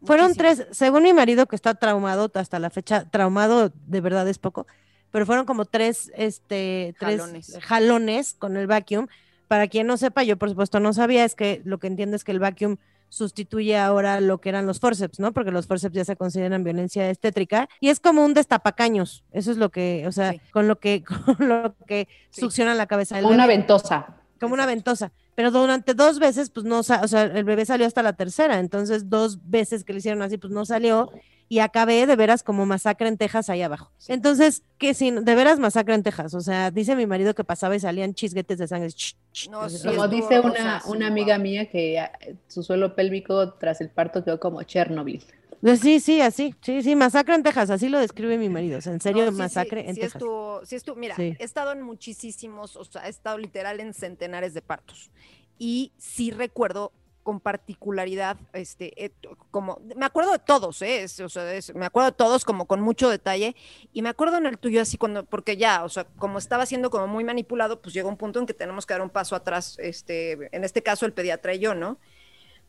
[0.03, 4.37] Fueron tres, según mi marido que está traumado hasta la fecha, traumado de verdad es
[4.37, 4.67] poco,
[5.09, 7.21] pero fueron como tres, este, tres
[7.61, 9.07] jalones con el vacuum.
[9.47, 12.23] Para quien no sepa, yo por supuesto no sabía, es que lo que entiendo es
[12.23, 12.77] que el vacuum
[13.09, 15.33] sustituye ahora lo que eran los forceps, ¿no?
[15.33, 19.23] Porque los forceps ya se consideran violencia estétrica y es como un destapacaños.
[19.31, 21.03] Eso es lo que, o sea, con lo que,
[21.37, 23.19] con lo que succiona la cabeza.
[23.21, 24.15] Como una ventosa.
[24.39, 25.11] Como una ventosa.
[25.35, 29.09] Pero durante dos veces, pues no, o sea, el bebé salió hasta la tercera, entonces
[29.09, 31.11] dos veces que le hicieron así, pues no salió
[31.51, 33.91] y acabé de veras como masacre en Texas ahí abajo.
[34.07, 37.75] Entonces, que sin, de veras masacre en Texas, o sea, dice mi marido que pasaba
[37.75, 38.89] y salían chisguetes de sangre.
[39.83, 42.11] como dice una, una amiga mía que ah,
[42.47, 45.23] su suelo pélvico tras el parto quedó como Chernobyl.
[45.81, 48.93] Sí, sí, así, sí, sí, masacre en Texas, así lo describe mi marido, o sea,
[48.93, 50.23] en serio, masacre en sí Texas.
[50.63, 54.61] sí, estuvo, mira, he estado en muchísimos, o sea, he estado literal en centenares de
[54.61, 55.11] partos
[55.57, 56.93] y sí recuerdo
[57.29, 59.11] con particularidad, este, eh,
[59.51, 61.05] como, me acuerdo de todos, ¿eh?
[61.23, 61.43] o sea,
[61.75, 63.55] me acuerdo de todos como con mucho detalle,
[63.93, 66.89] y me acuerdo en el tuyo así cuando, porque ya, o sea, como estaba siendo
[66.89, 69.77] como muy manipulado, pues llegó un punto en que tenemos que dar un paso atrás,
[69.77, 71.99] este, en este caso el pediatra y yo, ¿no?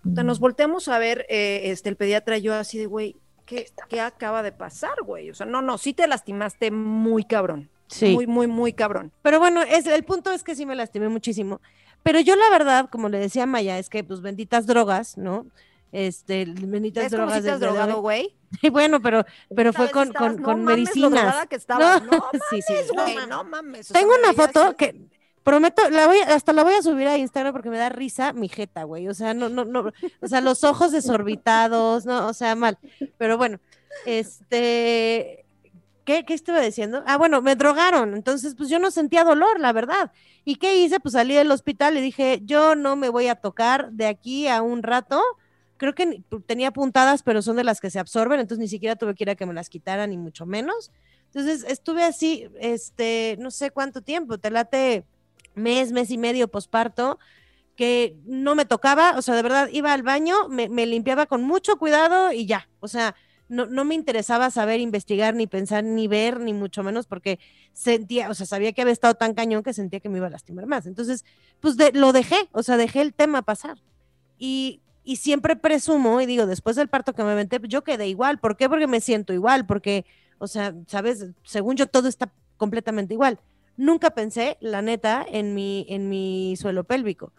[0.04, 4.02] nos volteamos a ver, eh, este, el pediatra y yo así de, güey, ¿qué, ¿qué
[4.02, 5.30] acaba de pasar, güey?
[5.30, 7.70] O sea, no, no, sí te lastimaste muy cabrón.
[7.86, 8.14] Sí.
[8.14, 9.10] Muy, muy, muy cabrón.
[9.22, 11.62] Pero bueno, es, el punto es que sí me lastimé muchísimo.
[12.02, 15.46] Pero yo la verdad, como le decía a Maya, es que pues benditas drogas, ¿no?
[15.92, 17.42] Este, benditas ¿Es drogas.
[17.42, 18.36] Como si drogado, güey?
[18.72, 21.46] bueno, pero, pero fue con, con, con medicinas.
[21.48, 22.00] Que estaba.
[22.00, 22.74] No, no sí, sí,
[23.28, 23.88] no, mames.
[23.88, 25.08] Tengo una foto que
[25.42, 28.48] prometo, la voy, hasta la voy a subir a Instagram porque me da risa mi
[28.48, 29.08] jeta, güey.
[29.08, 32.78] O sea, no, no, no, o sea, los ojos desorbitados, no, o sea, mal.
[33.18, 33.58] Pero bueno,
[34.06, 35.39] este,
[36.10, 37.04] ¿Qué, ¿Qué estuve diciendo?
[37.06, 40.10] Ah, bueno, me drogaron, entonces pues yo no sentía dolor, la verdad.
[40.44, 40.98] ¿Y qué hice?
[40.98, 44.60] Pues salí del hospital y dije, yo no me voy a tocar de aquí a
[44.60, 45.22] un rato.
[45.76, 49.14] Creo que tenía puntadas, pero son de las que se absorben, entonces ni siquiera tuve
[49.14, 50.90] que ir a que me las quitaran, ni mucho menos.
[51.26, 55.04] Entonces estuve así, este, no sé cuánto tiempo, te late
[55.54, 57.20] mes, mes y medio posparto,
[57.76, 61.44] que no me tocaba, o sea, de verdad iba al baño, me, me limpiaba con
[61.44, 63.14] mucho cuidado y ya, o sea,
[63.50, 67.40] no, no, me interesaba saber, investigar, ni pensar, ni ver, ni mucho menos, porque
[67.72, 70.30] sentía, o sea, sabía que había estado tan cañón que sentía que me iba a
[70.30, 70.86] lastimar más.
[70.86, 71.24] Entonces,
[71.58, 73.78] pues lo dejé, o sea, dejé el tema pasar.
[74.38, 78.38] Y, y siempre presumo, y digo, después del parto que me aventé, yo quedé igual.
[78.38, 78.68] ¿Por qué?
[78.68, 80.06] Porque me siento igual, porque
[80.38, 81.26] O sea, ¿sabes?
[81.42, 83.40] Según yo, todo está completamente igual.
[83.76, 87.32] Nunca pensé, la neta, en mi, en mi suelo pélvico.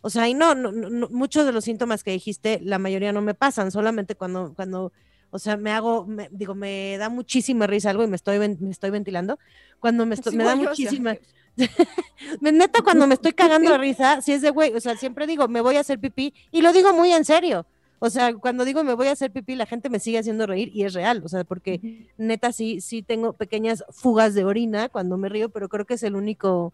[0.00, 3.20] O sea, y no, no, no, muchos de los síntomas que dijiste, la mayoría no
[3.20, 4.92] me pasan, solamente cuando, cuando,
[5.30, 8.70] o sea, me hago, me, digo, me da muchísima risa algo y me estoy, me
[8.70, 9.38] estoy ventilando.
[9.78, 11.16] Cuando me, estoy, me da muchísima.
[12.40, 15.48] neta, cuando me estoy cagando de risa, si es de güey, o sea, siempre digo,
[15.48, 17.66] me voy a hacer pipí y lo digo muy en serio.
[18.02, 20.70] O sea, cuando digo me voy a hacer pipí, la gente me sigue haciendo reír
[20.74, 25.18] y es real, o sea, porque neta sí, sí tengo pequeñas fugas de orina cuando
[25.18, 26.72] me río, pero creo que es el único,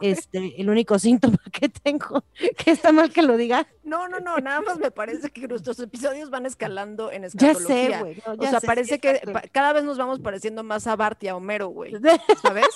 [0.00, 2.24] este, el único síntoma que tengo,
[2.56, 3.66] que está mal que lo diga.
[3.84, 7.88] No, no, no, nada más me parece que nuestros episodios van escalando en escatología.
[7.88, 8.22] Ya sé, güey.
[8.38, 9.20] o sea, parece que
[9.52, 11.94] cada vez nos vamos pareciendo más a Bart y a Homero, güey,
[12.42, 12.66] ¿sabes?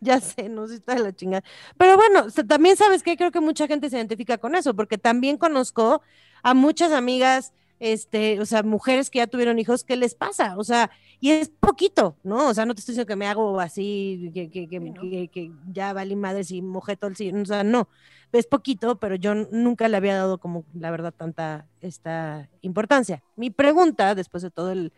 [0.00, 1.44] ya sé, no sé, está de la chingada.
[1.76, 5.36] Pero bueno, también sabes que creo que mucha gente se identifica con eso, porque también
[5.36, 6.02] conozco
[6.42, 10.56] a muchas amigas, este, o sea, mujeres que ya tuvieron hijos, ¿qué les pasa?
[10.58, 12.48] O sea, y es poquito, ¿no?
[12.48, 15.92] O sea, no te estoy diciendo que me hago así, que, que, que, que ya
[15.94, 17.88] valí madres y mojé todo el o sea, no,
[18.32, 23.22] es poquito, pero yo nunca le había dado como, la verdad, tanta esta importancia.
[23.34, 24.92] Mi pregunta, después de todo el,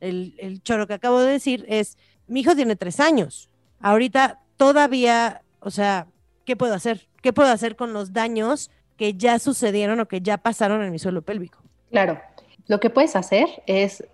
[0.00, 1.98] el, el choro que acabo de decir, es,
[2.28, 6.06] mi hijo tiene tres años, ahorita todavía, o sea,
[6.44, 7.08] ¿qué puedo hacer?
[7.20, 10.98] ¿Qué puedo hacer con los daños que ya sucedieron o que ya pasaron en mi
[10.98, 11.57] suelo pélvico.
[11.90, 12.20] Claro,
[12.66, 14.04] lo que puedes hacer es,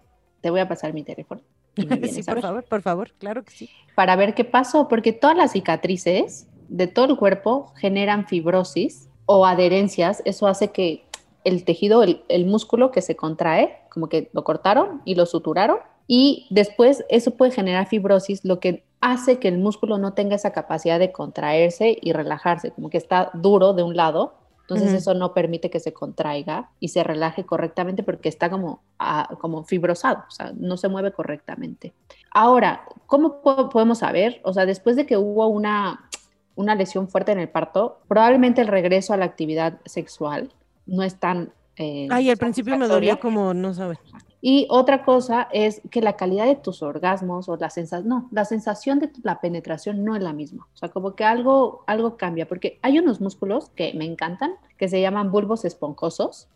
[0.41, 1.41] te voy a pasar mi teléfono.
[1.77, 3.71] sí, por favor, por favor, claro que sí.
[3.95, 9.47] Para ver qué pasó, porque todas las cicatrices de todo el cuerpo generan fibrosis o
[9.47, 11.05] adherencias, eso hace que
[11.45, 15.79] el tejido, el, el músculo que se contrae, como que lo cortaron y lo suturaron,
[16.07, 20.53] y después eso puede generar fibrosis, lo que hace que el músculo no tenga esa
[20.53, 24.35] capacidad de contraerse y relajarse, como que está duro de un lado
[24.67, 29.29] entonces eso no permite que se contraiga y se relaje correctamente porque está como, ah,
[29.39, 31.93] como fibrosado, o sea, no se mueve correctamente.
[32.31, 34.41] Ahora, ¿cómo podemos saber?
[34.43, 36.09] O sea, después de que hubo una,
[36.55, 40.51] una lesión fuerte en el parto, probablemente el regreso a la actividad sexual
[40.87, 41.53] no es tan...
[41.77, 43.99] Eh, Ay, al principio me dolía como, no sabes.
[44.47, 48.45] Y otra cosa es que la calidad de tus orgasmos o la sensación, no, la
[48.45, 50.69] sensación de la penetración no es la misma.
[50.75, 54.87] O sea, como que algo, algo cambia, porque hay unos músculos que me encantan, que
[54.89, 56.49] se llaman bulbos esponjosos,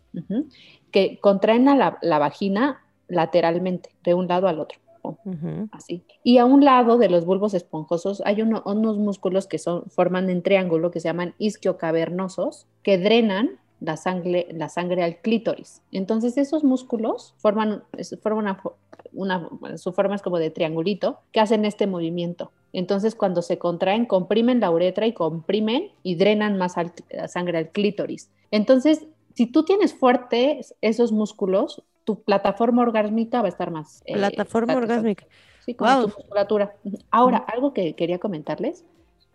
[0.91, 4.79] que contraen a la, vagina lateralmente, de un lado al otro.
[5.73, 6.05] Así.
[6.23, 10.43] Y a un lado de los bulbos esponjosos hay unos músculos que son, forman en
[10.43, 15.83] triángulo que se llaman isquiocavernosos, que drenan la sangre, la sangre al clítoris.
[15.93, 17.85] Entonces esos músculos forman,
[18.21, 18.57] forman
[19.13, 22.51] una, su forma es como de triangulito, que hacen este movimiento.
[22.73, 26.75] Entonces cuando se contraen, comprimen la uretra y comprimen y drenan más
[27.11, 28.31] la sangre al clítoris.
[28.51, 34.03] Entonces, si tú tienes fuertes esos músculos, tu plataforma orgásmica va a estar más...
[34.07, 35.27] Eh, plataforma orgásmica.
[35.65, 36.75] Sí, con tu musculatura.
[37.11, 38.85] Ahora, algo que quería comentarles,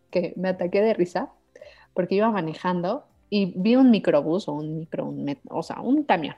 [0.09, 1.29] que me ataqué de risa,
[1.93, 5.11] porque iba manejando y vi un microbús o un micro,
[5.49, 6.35] o sea, un camión,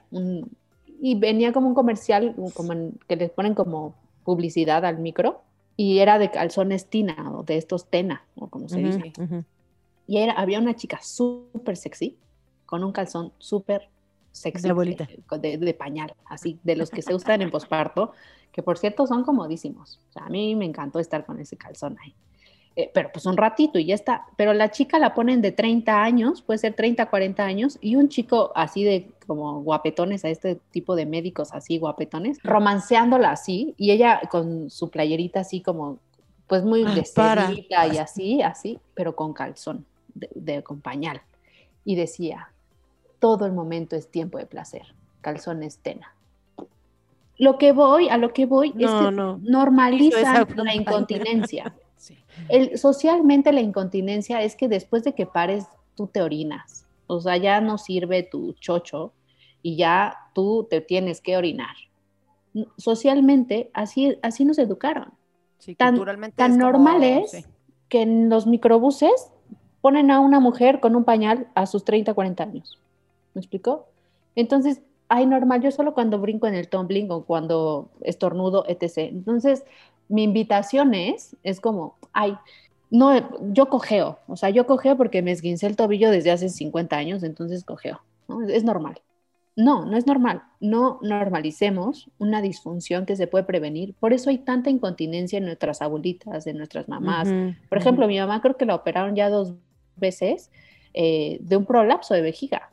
[1.02, 2.74] y venía como un comercial como
[3.06, 5.42] que les ponen como publicidad al micro
[5.76, 9.12] y era de calzones Tina o de estos Tena o como se dice.
[10.08, 12.16] Y era, había una chica súper sexy
[12.66, 13.90] con un calzón súper
[14.32, 18.14] sexy de, de, pañal, así, de los que se usan en posparto,
[18.54, 20.00] que por cierto son comodísimos.
[20.10, 22.16] O sea, a mí me encantó estar con ese calzón ahí.
[22.78, 24.26] Eh, pero pues un ratito y ya está.
[24.36, 28.10] Pero la chica la ponen de 30 años, puede ser 30, 40 años, y un
[28.10, 33.92] chico así de como guapetones, a este tipo de médicos así guapetones, romanceándola así, y
[33.92, 36.00] ella con su playerita así como,
[36.48, 37.04] pues muy de
[37.94, 41.22] y así, así, pero con calzón, de, de, con pañal.
[41.86, 42.50] Y decía,
[43.20, 46.14] todo el momento es tiempo de placer, calzón estena.
[47.38, 51.74] Lo que voy, a lo que voy es que normalizan la incontinencia.
[52.50, 56.86] El, socialmente la incontinencia es que después de que pares, tú te orinas.
[57.08, 59.14] O sea, ya no sirve tu chocho
[59.62, 61.76] y ya tú te tienes que orinar.
[62.78, 65.12] Socialmente, así, así nos educaron.
[65.78, 66.00] tan,
[66.36, 67.48] tan normal es
[67.90, 69.32] que en los microbuses
[69.82, 72.80] ponen a una mujer con un pañal a sus 30, 40 años.
[73.34, 73.88] ¿Me explicó?
[74.36, 78.98] Entonces, ay, normal, yo solo cuando brinco en el tumbling o cuando estornudo, etc.
[78.98, 79.64] Entonces,
[80.08, 82.38] mi invitación es, es como, ay,
[82.92, 83.14] no,
[83.52, 87.24] yo cojeo, o sea, yo cojeo porque me esguincé el tobillo desde hace 50 años,
[87.24, 88.48] entonces cojeo, ¿no?
[88.48, 89.02] Es normal.
[89.58, 90.44] No, no es normal.
[90.60, 93.94] No normalicemos una disfunción que se puede prevenir.
[94.00, 97.30] Por eso hay tanta incontinencia en nuestras abuelitas, en nuestras mamás.
[97.70, 99.54] Por ejemplo, mi mamá creo que la operaron ya dos
[99.96, 100.52] veces
[100.94, 102.70] eh, de un prolapso de vejiga.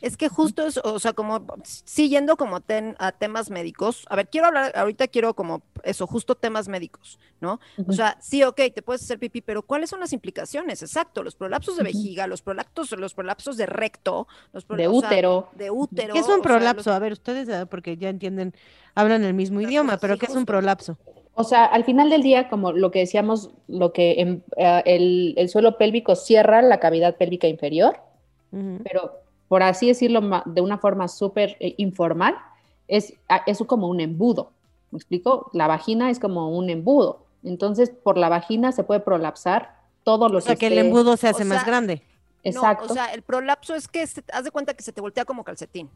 [0.00, 4.04] Es que justo es, o sea, como siguiendo como ten- a temas médicos.
[4.08, 7.58] A ver, quiero hablar, ahorita quiero como eso, justo temas médicos, ¿no?
[7.86, 10.82] O sea, sí, ok, te puedes hacer pipí, pero ¿cuáles son las implicaciones?
[10.82, 14.90] Exacto, los prolapsos de vejiga, los prolapsos, los prolapsos de recto, los prol- de sea,
[14.92, 15.48] útero.
[15.56, 16.14] de útero.
[16.14, 16.92] ¿Qué es o un sea, los- prolapso?
[16.92, 18.54] A ver, ustedes, porque ya entienden,
[18.94, 20.96] hablan el mismo idioma, pero sí, ¿qué es un prolapso?
[21.34, 25.34] O sea, al final del día, como lo que decíamos, lo que em- eh, el,
[25.36, 27.96] el suelo pélvico cierra la cavidad pélvica inferior,
[28.84, 32.36] pero por así decirlo de una forma súper eh, informal,
[32.86, 33.14] es,
[33.46, 34.52] es como un embudo.
[34.90, 35.50] ¿Me explico?
[35.52, 37.24] La vagina es como un embudo.
[37.44, 41.16] Entonces, por la vagina se puede prolapsar todo lo O sea, que el esté- embudo
[41.16, 42.02] se hace o más sea, grande.
[42.42, 42.86] Exacto.
[42.86, 45.24] No, o sea, el prolapso es que se- haz de cuenta que se te voltea
[45.24, 45.90] como calcetín.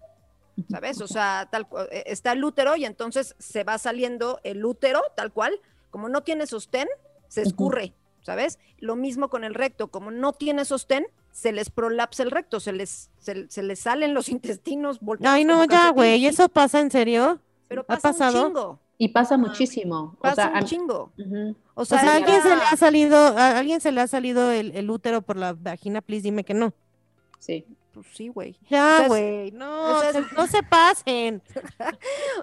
[0.70, 1.00] ¿Sabes?
[1.00, 5.32] O sea, tal eh, está el útero y entonces se va saliendo el útero tal
[5.32, 5.58] cual,
[5.90, 6.88] como no tiene sostén,
[7.28, 8.58] se escurre, ¿sabes?
[8.78, 12.72] Lo mismo con el recto, como no tiene sostén, se les prolapsa el recto, se
[12.72, 16.90] les se, se les salen los intestinos volteados Ay, no, ya, güey, ¿eso pasa en
[16.90, 17.40] serio?
[17.68, 18.40] Pero ¿Ha pasa pasado?
[18.42, 20.14] un chingo, y pasa muchísimo.
[20.18, 21.12] O pasa sea, un a- chingo.
[21.74, 24.06] O O sea, sea, ¿a alguien se le ha salido, a alguien se le ha
[24.06, 26.02] salido el, el útero por la vagina?
[26.02, 26.72] Please dime que no.
[27.38, 27.64] sí.
[27.92, 28.56] Pues sí, güey.
[28.68, 31.42] Ya, güey, no, o sea, se- es- no se pasen.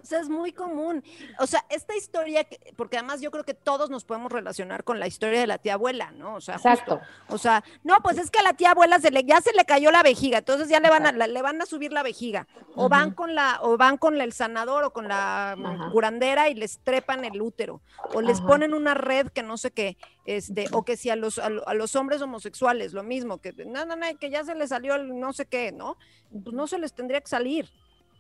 [0.02, 1.04] O sea, es muy común.
[1.40, 5.00] O sea, esta historia, que- porque además yo creo que todos nos podemos relacionar con
[5.00, 6.36] la historia de la tía abuela, ¿no?
[6.36, 6.70] O sea, justo.
[6.70, 7.02] Exacto.
[7.30, 9.66] O sea, no, pues es que a la tía abuela se le, ya se le
[9.66, 12.48] cayó la vejiga, entonces ya le van a, la- le van a subir la vejiga.
[12.76, 15.90] O van con la, o van con el sanador o con la Ajá.
[15.92, 17.82] curandera y les trepan el útero.
[18.14, 18.48] O les Ajá.
[18.48, 19.98] ponen una red que no sé qué,
[20.38, 23.52] este, o que si a los, a, lo- a los hombres homosexuales, lo mismo, que
[23.66, 25.98] no, no, no, que ya se les salió el no sé qué, ¿no?
[26.32, 27.70] Pues no se les tendría que salir.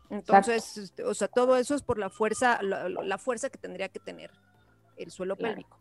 [0.09, 3.89] Entonces, este, o sea, todo eso es por la fuerza, la, la fuerza que tendría
[3.89, 4.31] que tener
[4.97, 5.53] el suelo Claro.
[5.55, 5.77] pélvico.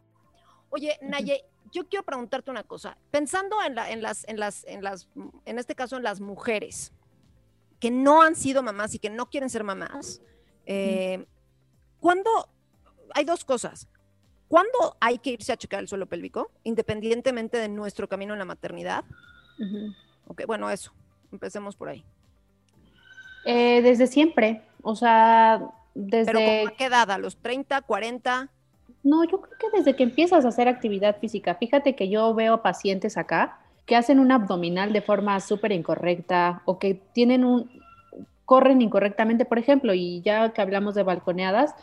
[0.70, 2.98] Oye, Naye, yo quiero preguntarte una cosa.
[3.10, 5.08] Pensando en, la, en las, en las, en las,
[5.46, 6.92] en este caso, en las mujeres
[7.80, 10.20] que no han sido mamás y que no quieren ser mamás,
[10.66, 11.24] eh,
[12.00, 12.28] ¿cuándo?
[13.14, 13.88] Hay dos cosas.
[14.48, 18.44] ¿Cuándo hay que irse a checar el suelo pélvico, independientemente de nuestro camino en la
[18.44, 19.04] maternidad?
[19.58, 19.94] Ujú.
[20.26, 20.92] Ok, bueno, eso.
[21.30, 22.04] Empecemos por ahí.
[23.44, 24.62] Eh, desde siempre.
[24.82, 25.60] O sea,
[25.94, 26.32] desde.
[26.32, 27.10] Pero ¿cómo a qué edad?
[27.10, 28.48] ¿A los 30, 40?
[29.02, 32.62] No, yo creo que desde que empiezas a hacer actividad física, fíjate que yo veo
[32.62, 37.70] pacientes acá que hacen un abdominal de forma súper incorrecta o que tienen un,
[38.44, 41.74] corren incorrectamente, por ejemplo, y ya que hablamos de balconeadas,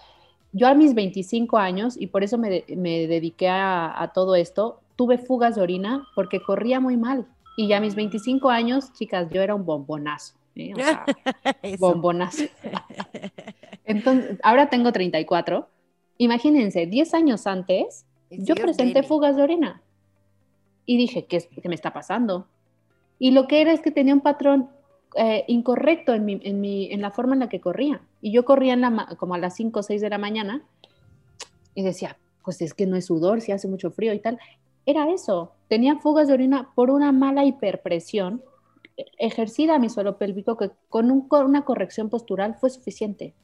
[0.58, 4.36] yo a mis 25 años, y por eso me, de- me dediqué a, a todo
[4.36, 7.26] esto, tuve fugas de orina porque corría muy mal.
[7.58, 10.34] Y ya a mis 25 años, chicas, yo era un bombonazo.
[10.56, 10.74] ¿eh?
[10.74, 11.06] O sea,
[11.80, 12.44] bombonazo.
[13.86, 15.68] Entonces, ahora tengo 34.
[16.18, 19.82] Imagínense, 10 años antes, yo presenté fugas de orina.
[20.86, 22.48] Y dije, ¿qué, es- qué me está pasando?
[23.20, 24.70] Y lo que era es que tenía un patrón
[25.18, 28.02] eh, incorrecto en, mi, en, mi, en la forma en la que corría.
[28.26, 28.76] Y yo corría
[29.20, 30.64] como a las 5 o 6 de la mañana
[31.76, 34.40] y decía, pues es que no es sudor, si hace mucho frío y tal.
[34.88, 35.52] Era eso.
[35.68, 38.42] Tenía fugas de orina por una mala hiperpresión
[38.98, 43.36] eh, ejercida a mi suelo pélvico que con una corrección postural fue suficiente.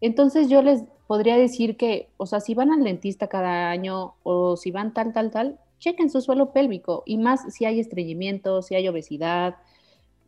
[0.00, 4.56] Entonces yo les podría decir que, o sea, si van al dentista cada año o
[4.56, 8.76] si van tal, tal, tal, chequen su suelo pélvico y más si hay estreñimiento, si
[8.76, 9.56] hay obesidad.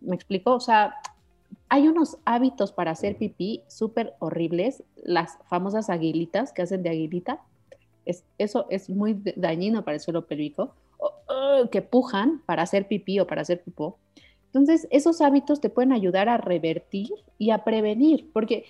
[0.00, 0.54] ¿Me explico?
[0.54, 0.96] O sea,
[1.68, 7.40] hay unos hábitos para hacer pipí súper horribles, las famosas aguilitas que hacen de aguilita.
[8.04, 10.74] Es, eso es muy dañino para el suelo pélvico,
[11.70, 13.98] que pujan para hacer pipí o para hacer pupó.
[14.46, 18.64] Entonces, esos hábitos te pueden ayudar a revertir y a prevenir, porque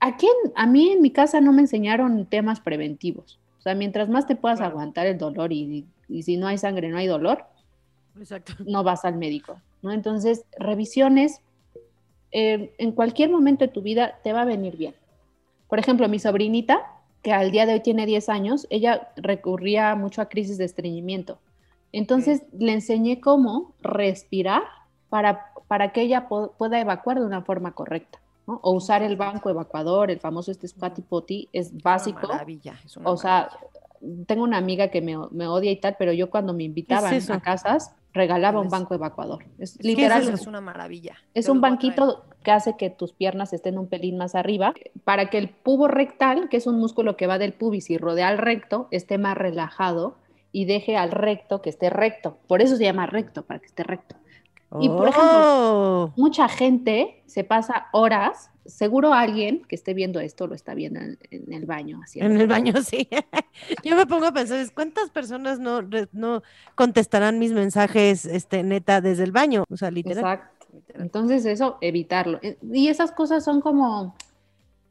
[0.00, 3.40] aquí en- a mí en mi casa no me enseñaron temas preventivos.
[3.58, 4.72] O sea, mientras más te puedas Claro.
[4.72, 7.44] aguantar el dolor y, y si no hay sangre, no hay dolor,
[8.18, 8.52] Exacto.
[8.66, 9.90] no vas al médico, ¿no?
[9.90, 11.40] Entonces, revisiones
[12.36, 14.96] eh, en cualquier momento de tu vida te va a venir bien.
[15.68, 16.82] Por ejemplo, mi sobrinita,
[17.22, 21.38] que al día de hoy tiene 10 años, ella recurría mucho a crisis de estreñimiento.
[21.92, 24.62] Entonces, le enseñé cómo respirar
[25.10, 28.58] para, para que ella pueda evacuar de una forma correcta, ¿no?
[28.64, 32.18] O usar el banco evacuador, el famoso este squatty potty, es básico.
[32.24, 34.24] Una maravilla, es una O sea, maravilla.
[34.26, 37.40] tengo una amiga que me, me odia y tal, pero yo cuando me invitaban a
[37.40, 39.44] casas, regalaba un Es- banco evacuador.
[39.58, 41.16] Es Es literal, es, es una maravilla.
[41.48, 41.72] un a traer.
[41.72, 44.72] banquito que hace que tus piernas estén un pelín más arriba,
[45.04, 48.28] para que el pubo rectal, que es un músculo que va del pubis y rodea
[48.28, 50.16] al recto, esté más relajado
[50.52, 52.38] y deje al recto que esté recto.
[52.46, 54.14] Por eso se llama recto, para que esté recto.
[54.80, 55.54] Y, por ejemplo,
[56.06, 56.12] Oh.
[56.16, 61.18] Mucha gente se pasa horas, seguro alguien que esté viendo esto lo está viendo en,
[61.30, 62.00] en el baño.
[62.02, 63.08] haciendo En el baño, sí.
[63.82, 66.42] Yo me pongo a pensar, es, ¿cuántas personas no, no
[66.74, 69.64] contestarán mis mensajes, este, neta, desde el baño?
[69.70, 70.18] O sea, literal.
[70.18, 70.66] Exacto.
[70.94, 72.40] Entonces eso, evitarlo.
[72.72, 74.16] Y esas cosas son como,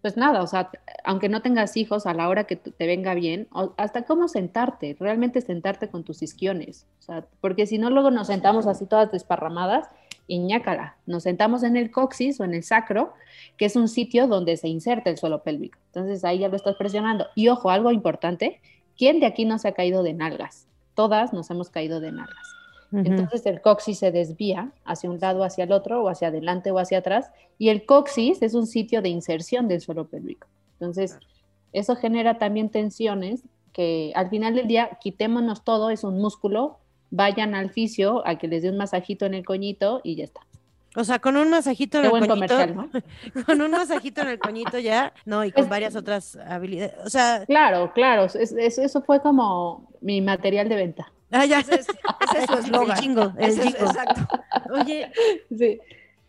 [0.04, 0.70] pues nada, o sea,
[1.06, 3.47] aunque no tengas hijos a la hora que te venga bien,
[3.78, 8.28] hasta cómo sentarte, realmente sentarte con tus isquiones, o sea, porque si no luego nos
[8.28, 9.88] sentamos así todas desparramadas
[10.28, 13.14] y ñácala, nos sentamos en el coxis o en el sacro,
[13.56, 15.80] que es un sitio donde se inserta el suelo pélvico.
[15.86, 17.28] Entonces ahí ya lo estás presionando.
[17.34, 18.60] Y ojo, algo importante,
[18.97, 20.68] ¿quién de aquí no se ha caído de nalgas?
[20.95, 22.62] Todas nos hemos caído de nalgas.
[22.94, 26.78] Entonces el coxis se desvía hacia un lado, hacia el otro, o hacia adelante o
[26.78, 30.48] hacia atrás, y el coxis es un sitio de inserción del suelo pélvico.
[30.74, 31.18] Entonces,
[31.72, 36.78] eso genera también tensiones que al final del día quitémonos todo, es un músculo,
[37.10, 40.41] vayan al fisio a que les dé un masajito en el coñito y ya está.
[40.96, 42.56] O sea, con un masajito en el coñito.
[43.48, 46.94] Con un masajito en el coñito ya, no, y con varias otras habilidades.
[47.04, 47.46] O sea.
[47.48, 48.26] Claro, claro.
[48.26, 51.12] eso fue como mi material de venta.
[51.34, 51.59] Ah, ya.
[51.59, 51.86] Ese es,
[52.47, 52.97] su eslogan.
[52.97, 53.77] El chingo, el chingo.
[53.77, 54.21] Exacto.
[54.71, 55.11] Oye,
[55.49, 55.79] sí.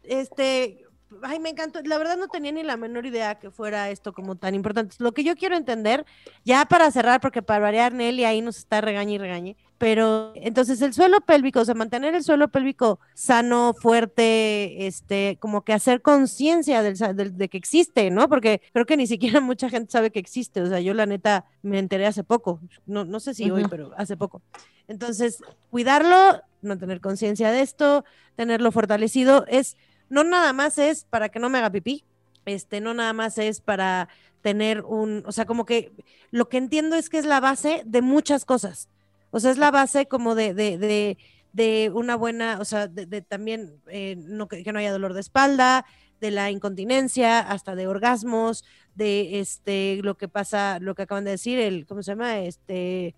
[0.03, 0.85] este,
[1.23, 1.81] ay, me encantó.
[1.85, 4.97] La verdad no tenía ni la menor idea que fuera esto como tan importante.
[4.99, 6.05] Lo que yo quiero entender,
[6.45, 10.81] ya para cerrar, porque para variar Nelly ahí nos está regañe y regañe, pero entonces
[10.83, 16.01] el suelo pélvico, o sea, mantener el suelo pélvico sano, fuerte, este, como que hacer
[16.01, 18.29] conciencia de que existe, ¿no?
[18.29, 21.45] Porque creo que ni siquiera mucha gente sabe que existe, o sea, yo la neta
[21.63, 24.43] me enteré hace poco, no, no sé si hoy, pero hace poco.
[24.89, 28.05] Entonces, cuidarlo, no tener conciencia de esto,
[28.37, 29.77] tenerlo fortalecido, es,
[30.09, 32.05] no nada más es para que no me haga pipí,
[32.47, 34.09] este, no nada más es para
[34.43, 35.93] tener un, o sea, como que
[36.31, 38.89] lo que entiendo es que es la base de muchas cosas.
[39.31, 41.17] O sea, es la base como de, de,
[41.53, 45.87] de, una buena, o sea, de, también eh, no, que, no haya dolor de espalda,
[46.21, 48.65] de la incontinencia, hasta de orgasmos,
[48.95, 52.41] de este, lo que pasa, lo que acaban de decir, el, ¿cómo se llama?
[52.41, 53.15] Este,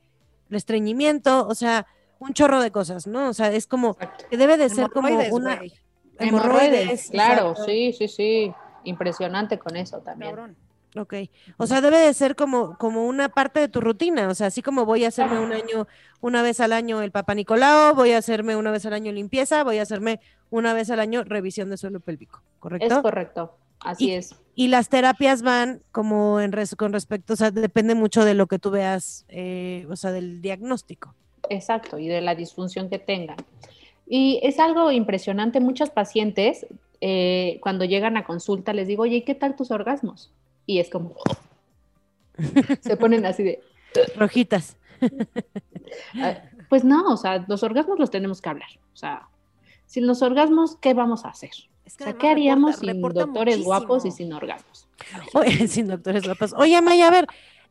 [0.51, 1.87] el estreñimiento, o sea,
[2.19, 3.29] un chorro de cosas, ¿no?
[3.29, 3.97] O sea, es como
[4.31, 5.61] que debe de ser como una...
[6.19, 8.55] Hemorroides, claro, sí, sí, sí.
[8.85, 10.57] Impresionante con eso también.
[10.97, 11.15] Ok,
[11.59, 14.63] o sea, debe de ser como, como una parte de tu rutina, o sea, así
[14.63, 15.87] como voy a hacerme un año,
[16.23, 19.63] una vez al año el Papa Nicolau, voy a hacerme una vez al año limpieza,
[19.63, 22.95] voy a hacerme una vez al año revisión de suelo pélvico, ¿correcto?
[22.97, 24.37] Es correcto, así es.
[24.57, 28.59] Y las terapias van como en con respecto, o sea, depende mucho de lo que
[28.59, 31.15] tú veas, eh, o sea, del diagnóstico.
[31.51, 33.37] Exacto, y de la disfunción que tengan.
[34.09, 36.67] Y es algo impresionante, muchos pacientes
[37.01, 40.33] eh, cuando llegan a consulta les digo, oye, ¿y qué tal tus orgasmos?
[40.67, 41.15] y es como,
[42.81, 43.63] se ponen así de...
[44.17, 44.77] Rojitas.
[46.21, 48.69] Ah, pues no, o sea, los orgasmos los tenemos que hablar.
[48.93, 49.29] O sea,
[49.87, 51.53] sin los orgasmos, ¿qué vamos a hacer?
[51.87, 54.89] O sea, ¿qué haríamos sin doctores guapos y sin orgasmos?
[55.34, 56.53] Oye, sin doctores guapos.
[56.57, 57.26] Oye, Maya, a ver,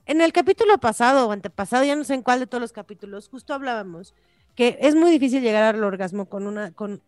[0.06, 3.28] en el capítulo pasado o antepasado, ya no sé en cuál de todos los capítulos,
[3.28, 4.14] justo hablábamos
[4.56, 7.02] que es muy difícil llegar al orgasmo con una, con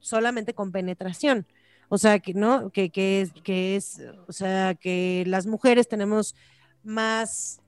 [0.00, 1.46] solamente con penetración.
[1.88, 6.34] O sea, que no, que, que, es, que es, o sea, que las mujeres tenemos
[6.82, 7.60] más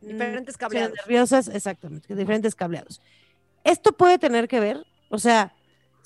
[0.00, 0.96] mm, diferentes cableados.
[0.96, 3.02] Nerviosas, exactamente, diferentes cableados.
[3.64, 5.52] Esto puede tener que ver, o sea,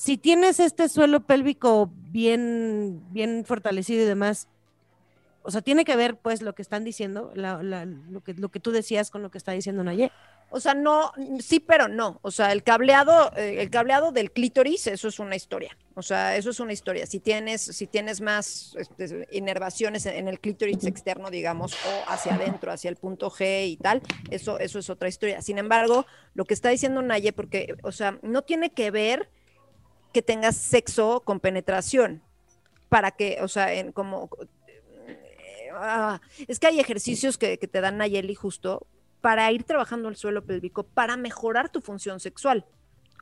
[0.02, 4.48] si tienes este suelo pélvico bien, bien fortalecido y demás,
[5.42, 8.72] o sea, tiene que ver, pues, lo que están diciendo, lo, que, lo que tú
[8.72, 10.10] decías con lo que está diciendo Naye.
[10.50, 12.18] O sea, no, sí, pero no.
[12.22, 15.76] O sea, el cableado, eh, el cableado del clítoris, eso es una historia.
[15.94, 17.06] O sea, eso es una historia.
[17.06, 22.72] Si tienes, si tienes más este, inervaciones en el clítoris externo, digamos, o hacia adentro,
[22.72, 25.42] hacia el punto G y tal, eso, eso es otra historia.
[25.42, 29.30] Sin embargo, lo que está diciendo Naye, porque, o sea, no tiene que ver
[30.12, 32.22] que tengas sexo con penetración
[32.88, 34.28] para que, o sea, en como
[35.06, 38.86] eh, ah, es que hay ejercicios que, que te dan Nayeli justo
[39.22, 42.66] para ir trabajando el suelo pélvico, para mejorar tu función sexual.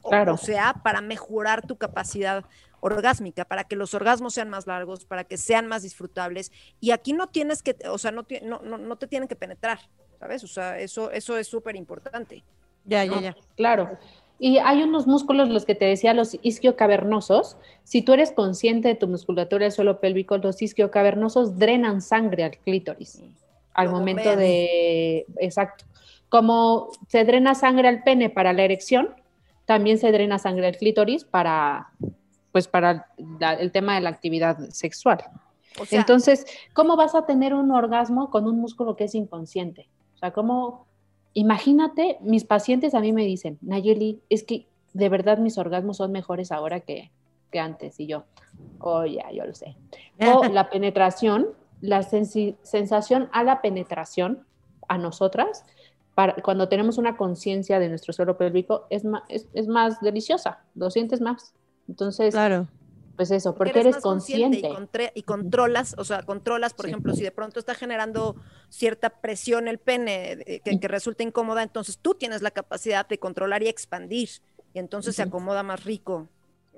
[0.03, 2.45] O, sea, para mejorar tu capacidad
[2.81, 6.51] orgásmica, para que los orgasmos sean más largos, para que sean más disfrutables.
[6.81, 9.79] Y aquí no tienes que, o sea, no, no, no, te tienen que penetrar,
[10.19, 10.43] ¿sabes?
[10.43, 12.43] O sea, eso, eso es súper importante.
[12.87, 13.37] Ya, ya, ya.
[13.57, 13.99] Claro.
[14.43, 17.59] Y hay unos músculos, los que te decía, los isquiocavernosos.
[17.85, 22.57] Si tú eres consciente de tu musculatura del suelo pélvico, los isquiocavernosos drenan sangre al
[22.57, 23.23] clítoris
[23.75, 25.27] al momento de...
[25.39, 25.85] Exacto.
[26.29, 29.15] Como se drena sangre al pene para la erección,
[29.65, 31.91] también se drena sangre al clítoris para,
[32.53, 33.09] pues para
[33.59, 35.23] el tema de la actividad sexual.
[35.91, 39.89] Entonces, ¿cómo vas a tener un orgasmo con un músculo que es inconsciente?
[40.15, 40.87] O sea, ¿cómo?
[41.35, 46.13] Imagínate, mis pacientes a mí me dicen, Nayeli, es que de verdad mis orgasmos son
[46.13, 47.11] mejores ahora que,
[47.51, 48.01] que antes.
[48.01, 48.25] Y yo,
[48.79, 49.77] oh, ya, yo lo sé.
[50.19, 51.49] O la penetración,
[51.81, 54.45] la sensación a la penetración
[54.89, 55.65] a nosotras
[56.43, 61.21] cuando tenemos una conciencia de nuestro suelo pélvico, es más, es, más deliciosa, lo sientes
[61.21, 61.55] más.
[61.89, 62.69] Entonces, claro.
[63.21, 64.75] Pues eso, porque, eres, más consciente y, consciente.
[64.81, 66.91] contre- y controlas, o sea, controlas, por Sí.
[66.91, 68.35] ejemplo, si de pronto está generando
[68.71, 73.63] cierta presión el pene que, que resulta incómoda, entonces tú tienes la capacidad de controlar
[73.63, 74.31] y expandir,
[74.73, 76.29] y entonces se acomoda más rico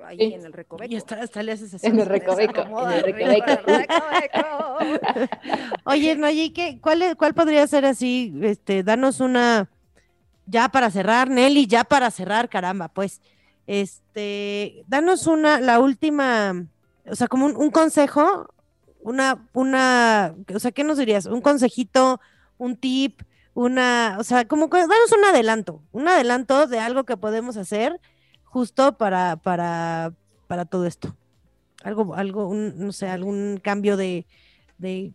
[0.05, 0.35] ahí Sí.
[0.35, 0.93] en el recoveco.
[0.93, 1.87] Y hasta, hasta le haces así.
[1.87, 2.63] En el recoveco.
[2.91, 4.79] En el recoveco.
[5.85, 8.35] Oye, Nayi, ¿qué, cuál, es- ¿cuál podría ser así?
[8.43, 9.71] Este, danos una,
[10.47, 13.21] ya para cerrar, Nelly, ya para cerrar, caramba, pues,
[13.67, 16.67] este, danos una, la última,
[17.07, 18.49] o sea, como un, consejo,
[19.01, 21.27] una, una, o sea, ¿qué nos dirías?
[21.27, 22.21] Un consejito,
[22.59, 23.23] un tip,
[23.55, 28.01] una, o sea, como danos un adelanto, un adelanto de algo que podemos hacer
[28.45, 30.13] justo para, para,
[30.47, 31.17] para todo esto.
[31.85, 34.27] Algo, algo, un, no sé, algún cambio de,
[34.79, 35.13] de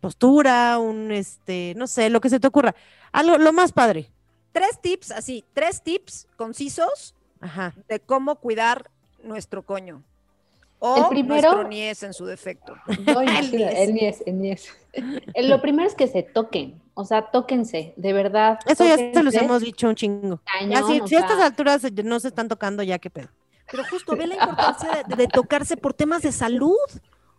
[0.00, 2.74] postura, un este, no sé, lo que se te ocurra.
[3.12, 4.10] Algo, lo más padre.
[4.52, 7.74] Tres tips, así, tres tips concisos Ajá.
[7.88, 8.88] de cómo cuidar
[9.22, 10.02] nuestro coño.
[10.78, 12.74] O El primero- nuestro niés en su defecto.
[13.06, 14.68] No, imagínate, el niés, el niés.
[14.92, 18.58] Eh, Lo primero es que se toquen, o sea, tóquense, de verdad.
[18.66, 20.40] Eso ya se los hemos dicho un chingo.
[20.44, 23.28] Cañón, si, o si a estas alturas no se están tocando, ya qué pedo.
[23.70, 26.76] Pero justo ve la importancia de, de tocarse por temas de salud.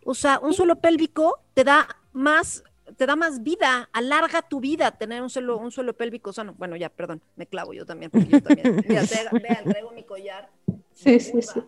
[0.06, 2.64] O sea, un suelo pélvico te da más,
[2.94, 6.54] te da más vida, alarga tu vida tener un suelo, un suelo pélvico sano.
[6.56, 8.76] Bueno, ya, perdón, me clavo yo también, porque yo también.
[8.88, 10.48] Mira, te- vean, traigo mi collar.
[10.94, 11.60] Sí, sí, sí.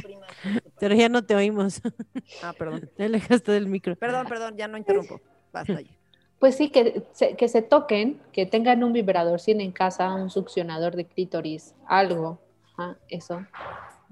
[0.00, 0.26] prima.
[0.78, 1.80] Pero ya no te oímos.
[2.42, 2.88] Ah, perdón.
[2.96, 3.96] Te alejaste del micro.
[3.96, 5.20] Perdón, perdón, ya no interrumpo.
[5.52, 5.90] Basta ya.
[6.38, 10.30] Pues sí, que se, que se toquen, que tengan un vibrador, si en casa, un
[10.30, 12.38] succionador de clítoris, algo.
[12.76, 13.46] Ajá, eso.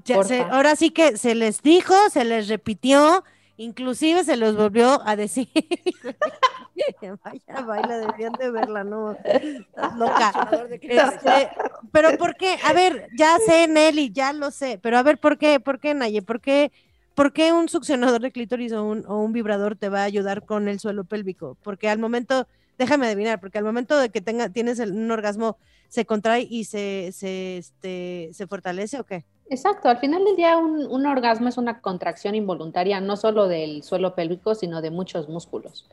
[0.05, 3.23] Ya se- ahora sí que se les dijo, se les repitió,
[3.63, 5.49] inclusive se los volvió a decir.
[7.25, 9.13] Vaya, baila, deberían de verla, ¿no?
[9.25, 10.51] Estás loca.
[10.81, 11.49] Este,
[11.93, 12.57] pero ¿por qué?
[12.65, 15.61] A ver, ya sé, Nelly, ya lo sé, pero a ver, ¿por qué?
[15.61, 16.23] ¿Por qué, Naye?
[16.23, 16.73] ¿Por qué,
[17.15, 20.45] por qué un succionador de clítoris o un, o un vibrador te va a ayudar
[20.45, 21.57] con el suelo pélvico?
[21.63, 22.49] Porque al momento,
[22.79, 25.59] déjame adivinar, porque al momento de que tenga, tienes el- un orgasmo,
[25.89, 29.25] se contrae y se, se, este, se fortalece o qué?
[29.53, 33.83] Exacto, al final del día un, un orgasmo es una contracción involuntaria, no solo del
[33.83, 35.87] suelo pélvico, sino de muchos músculos.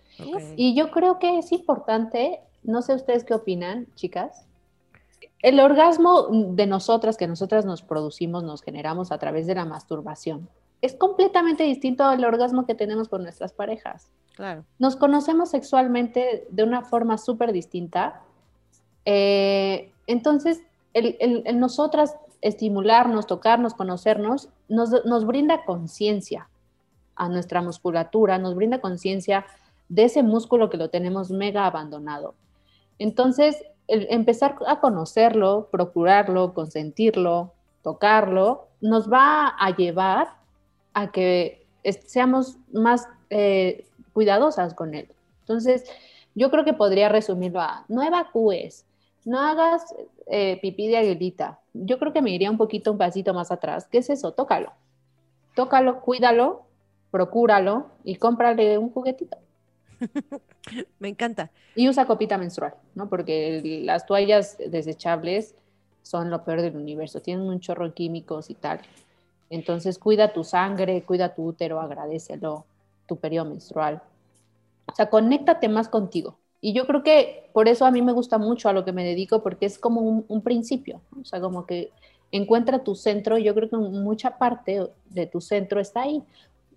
[0.55, 4.45] Y yo creo que es importante, no sé ustedes qué opinan, chicas,
[5.41, 10.47] el orgasmo de nosotras, que nosotras nos producimos, nos generamos a través de la masturbación,
[10.81, 14.09] es completamente distinto al orgasmo que tenemos con nuestras parejas.
[14.37, 14.63] Claro.
[14.79, 18.21] Nos conocemos sexualmente de una forma súper distinta.
[19.03, 20.61] Eh, entonces,
[20.93, 26.49] el, el- el nosotras estimularnos, tocarnos, conocernos, nos, nos brinda conciencia
[27.15, 29.45] a nuestra musculatura, nos brinda conciencia
[29.89, 32.35] de ese músculo que lo tenemos mega abandonado.
[32.97, 40.35] Entonces, empezar a conocerlo, procurarlo, consentirlo, tocarlo, nos va a llevar
[40.93, 41.65] a que
[42.05, 45.09] seamos más eh, cuidadosas con él.
[45.41, 45.83] Entonces,
[46.35, 48.85] yo creo que podría resumirlo a, no evacúes,
[49.25, 49.83] no hagas
[50.27, 51.59] eh, pipí de aguilita.
[51.73, 53.87] Yo creo que me iría un poquito, un pasito más atrás.
[53.91, 54.31] ¿Qué es eso?
[54.33, 54.71] Tócalo.
[55.55, 56.63] Tócalo, cuídalo,
[57.11, 59.37] procúralo y cómprale un juguetito.
[60.99, 61.51] Me encanta.
[61.75, 63.09] Y usa copita menstrual, ¿no?
[63.09, 65.55] Porque el- las toallas desechables
[66.03, 68.79] son lo peor del universo, tienen un chorro de químicos y tal.
[69.49, 72.65] Entonces cuida tu sangre, cuida tu útero, agradecelo,
[73.07, 74.01] tu periodo menstrual.
[74.87, 76.38] O sea, conéctate más contigo.
[76.61, 79.03] Y yo creo que por eso a mí me gusta mucho a lo que me
[79.05, 81.91] dedico, porque es como un, un principio, o sea, como que
[82.31, 86.21] encuentra tu centro, y yo creo que mucha parte de tu centro está ahí.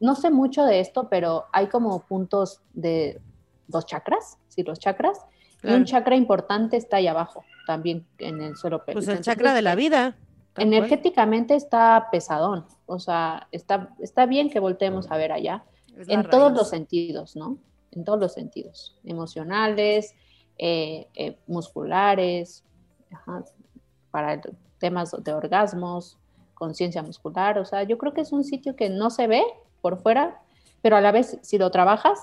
[0.01, 3.20] No sé mucho de esto, pero hay como puntos de
[3.68, 5.18] dos chakras, sí, los chakras,
[5.59, 5.76] y Claro.
[5.78, 9.12] un chakra importante está ahí abajo, también en el suelo Pues pélvico.
[9.12, 10.16] el chakra de la vida.
[10.55, 10.66] tal cual.
[10.66, 15.64] Energéticamente está pesadón, o sea, está, está bien que volteemos a ver allá,
[16.09, 16.57] en todos raíz.
[16.59, 17.59] los sentidos, ¿no?
[17.93, 20.14] En todos los sentidos, emocionales,
[20.59, 22.64] eh, eh, musculares,
[23.11, 23.45] ajá,
[24.11, 24.40] para el-
[24.78, 26.18] temas de orgasmos,
[26.55, 29.43] conciencia muscular, o sea, yo creo que es un sitio que no se ve
[29.80, 30.40] por fuera,
[30.80, 32.20] pero a la vez si lo trabajas,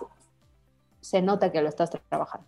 [1.02, 2.48] se nota que lo estás trabajando.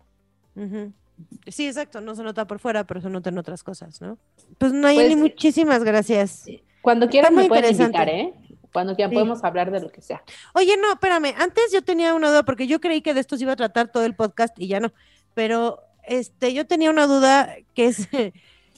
[1.48, 4.18] Sí, exacto, no se nota por fuera, pero se nota en otras cosas, ¿no?
[4.58, 6.46] Pues Nayeli, Pues, muchísimas gracias.
[6.82, 7.84] Cuando quieran muy me interesante.
[7.84, 8.34] invitar, ¿eh?
[8.72, 9.16] Cuando quieran Sí.
[9.16, 10.24] podemos hablar de lo que sea.
[10.54, 13.44] Oye, no, espérame, antes yo tenía una duda, porque yo creí que de esto se
[13.44, 14.94] iba a tratar todo el podcast y ya no,
[15.34, 18.08] pero este, yo tenía una duda que es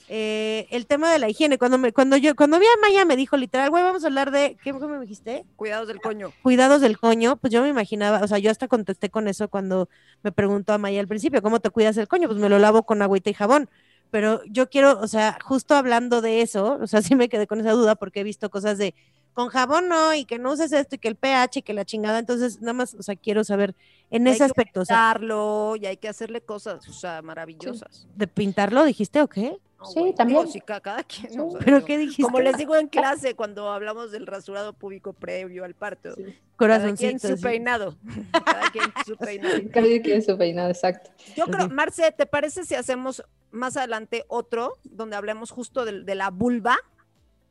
[0.09, 1.57] eh, el tema de la higiene.
[1.57, 4.31] Cuando me, cuando yo, cuando vi a Maya me dijo literal, güey, vamos a hablar
[4.31, 5.45] de, ¿qué, me dijiste?
[5.55, 6.31] Cuidados del coño.
[6.41, 9.89] Cuidados del coño, pues yo me imaginaba, o sea, yo hasta contesté con eso cuando
[10.21, 12.27] me preguntó a Maya al principio, ¿cómo te cuidas el coño?
[12.27, 13.69] Pues me lo lavo con agüita y jabón.
[14.11, 17.59] Pero yo quiero, o sea, justo hablando de eso, o sea, sí me quedé con
[17.59, 18.93] esa duda porque he visto cosas de
[19.33, 21.85] con jabón no, y que no uses esto, y que el pH, y que la
[21.85, 22.19] chingada.
[22.19, 23.75] Entonces, nada más, o sea, quiero saber
[24.11, 26.93] en Y hay ese que aspecto, o sea, pintarlo y hay que hacerle cosas, o
[26.93, 28.07] sea, maravillosas.
[28.15, 29.57] de pintarlo, dijiste o qué?
[29.79, 30.47] No, Sí, también.
[30.47, 31.29] sí, ca- cada quien.
[31.33, 31.37] Sí.
[31.39, 32.23] o sea, ¿Pero yo- qué dijiste?
[32.23, 36.15] Como les digo en clase cuando hablamos del rasurado público previo al parto.
[36.15, 36.23] Sí.
[36.23, 37.27] Cada quien Corazoncito.
[37.27, 37.43] su sí.
[37.43, 37.97] peinado.
[38.45, 39.55] Cada quien su peinado.
[39.73, 41.11] Cada quien su peinado, exacto.
[41.35, 41.67] Yo creo.
[41.69, 46.77] Marce, ¿te parece si hacemos más adelante otro donde hablemos justo del- de, la vulva?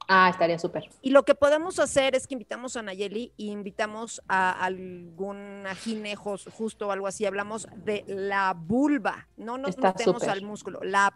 [0.08, 0.88] Ah, estaría súper.
[1.00, 6.16] Y lo que podemos hacer es que invitamos a Nayeli y invitamos a alguna gine
[6.16, 7.24] jos- justo o algo así.
[7.24, 9.28] Hablamos de la vulva.
[9.36, 11.14] No nos Está metemos al músculo, la,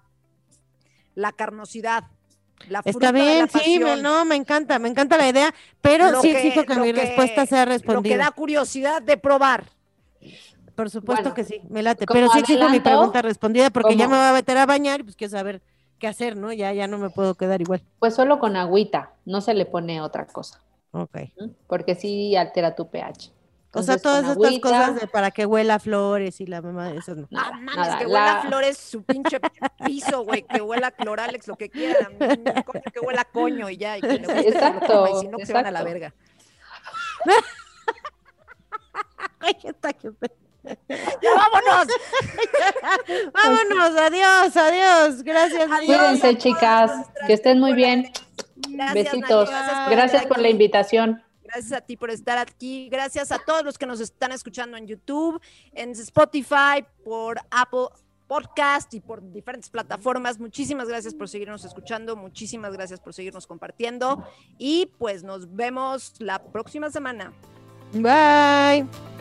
[1.15, 2.05] la carnosidad.
[2.69, 6.31] La Está bien, sí, me- no, me encanta, me encanta la idea, pero Lo sí
[6.33, 8.17] que- exijo que mi que- respuesta sea Lo que respondida.
[8.17, 9.67] da curiosidad de probar.
[10.75, 14.09] Por supuesto Bueno, que sí, me late, pero sí exijo mi pregunta respondida porque ya
[14.09, 15.63] me voy a meter a bañar y pues quiero saber
[15.99, 16.53] qué hacer, ¿no?
[16.53, 17.83] Ya, ya no me puedo quedar igual.
[17.99, 20.61] Pues solo con agüita, no se le pone otra cosa,
[20.93, 21.17] Ok.
[21.37, 21.51] ¿m?
[21.67, 23.33] porque sí altera tu pH.
[23.75, 26.97] O sea, todas estas agüita, cosas de para que huela flores y la mamá de
[26.97, 27.29] esas no.
[27.31, 29.39] No Nada, mames, nada, que huela la- a flores su pinche
[29.85, 32.15] piso, güey, que huela a cloralex, lo que quieran.
[32.15, 35.11] Mm, coño, que huela a coño y ya, y que le guste, que Exacto, coma,
[35.11, 36.15] y si no, que se van a la verga.
[39.41, 40.13] Ay, está que-
[40.89, 41.87] ¡Ya vámonos!
[43.33, 45.23] Vámonos, adiós, adiós.
[45.23, 45.71] Gracias.
[45.71, 45.87] Adiós.
[45.87, 46.91] Cuídense, chicas,
[47.27, 48.11] que estén muy bien.
[48.69, 49.49] Gracias, Besitos.
[49.49, 51.23] Gracias por Gracias por la invitación.
[51.45, 52.89] Gracias a ti por estar aquí.
[52.91, 55.41] Gracias a todos los que nos están escuchando en YouTube,
[55.73, 57.89] en Spotify, por Apple
[58.27, 60.41] Podcast y por diferentes plataformas.
[60.41, 62.17] Muchísimas gracias por seguirnos escuchando.
[62.17, 64.27] Muchísimas gracias por seguirnos compartiendo.
[64.59, 67.33] Y pues nos vemos la próxima semana.
[67.93, 69.16] Bye.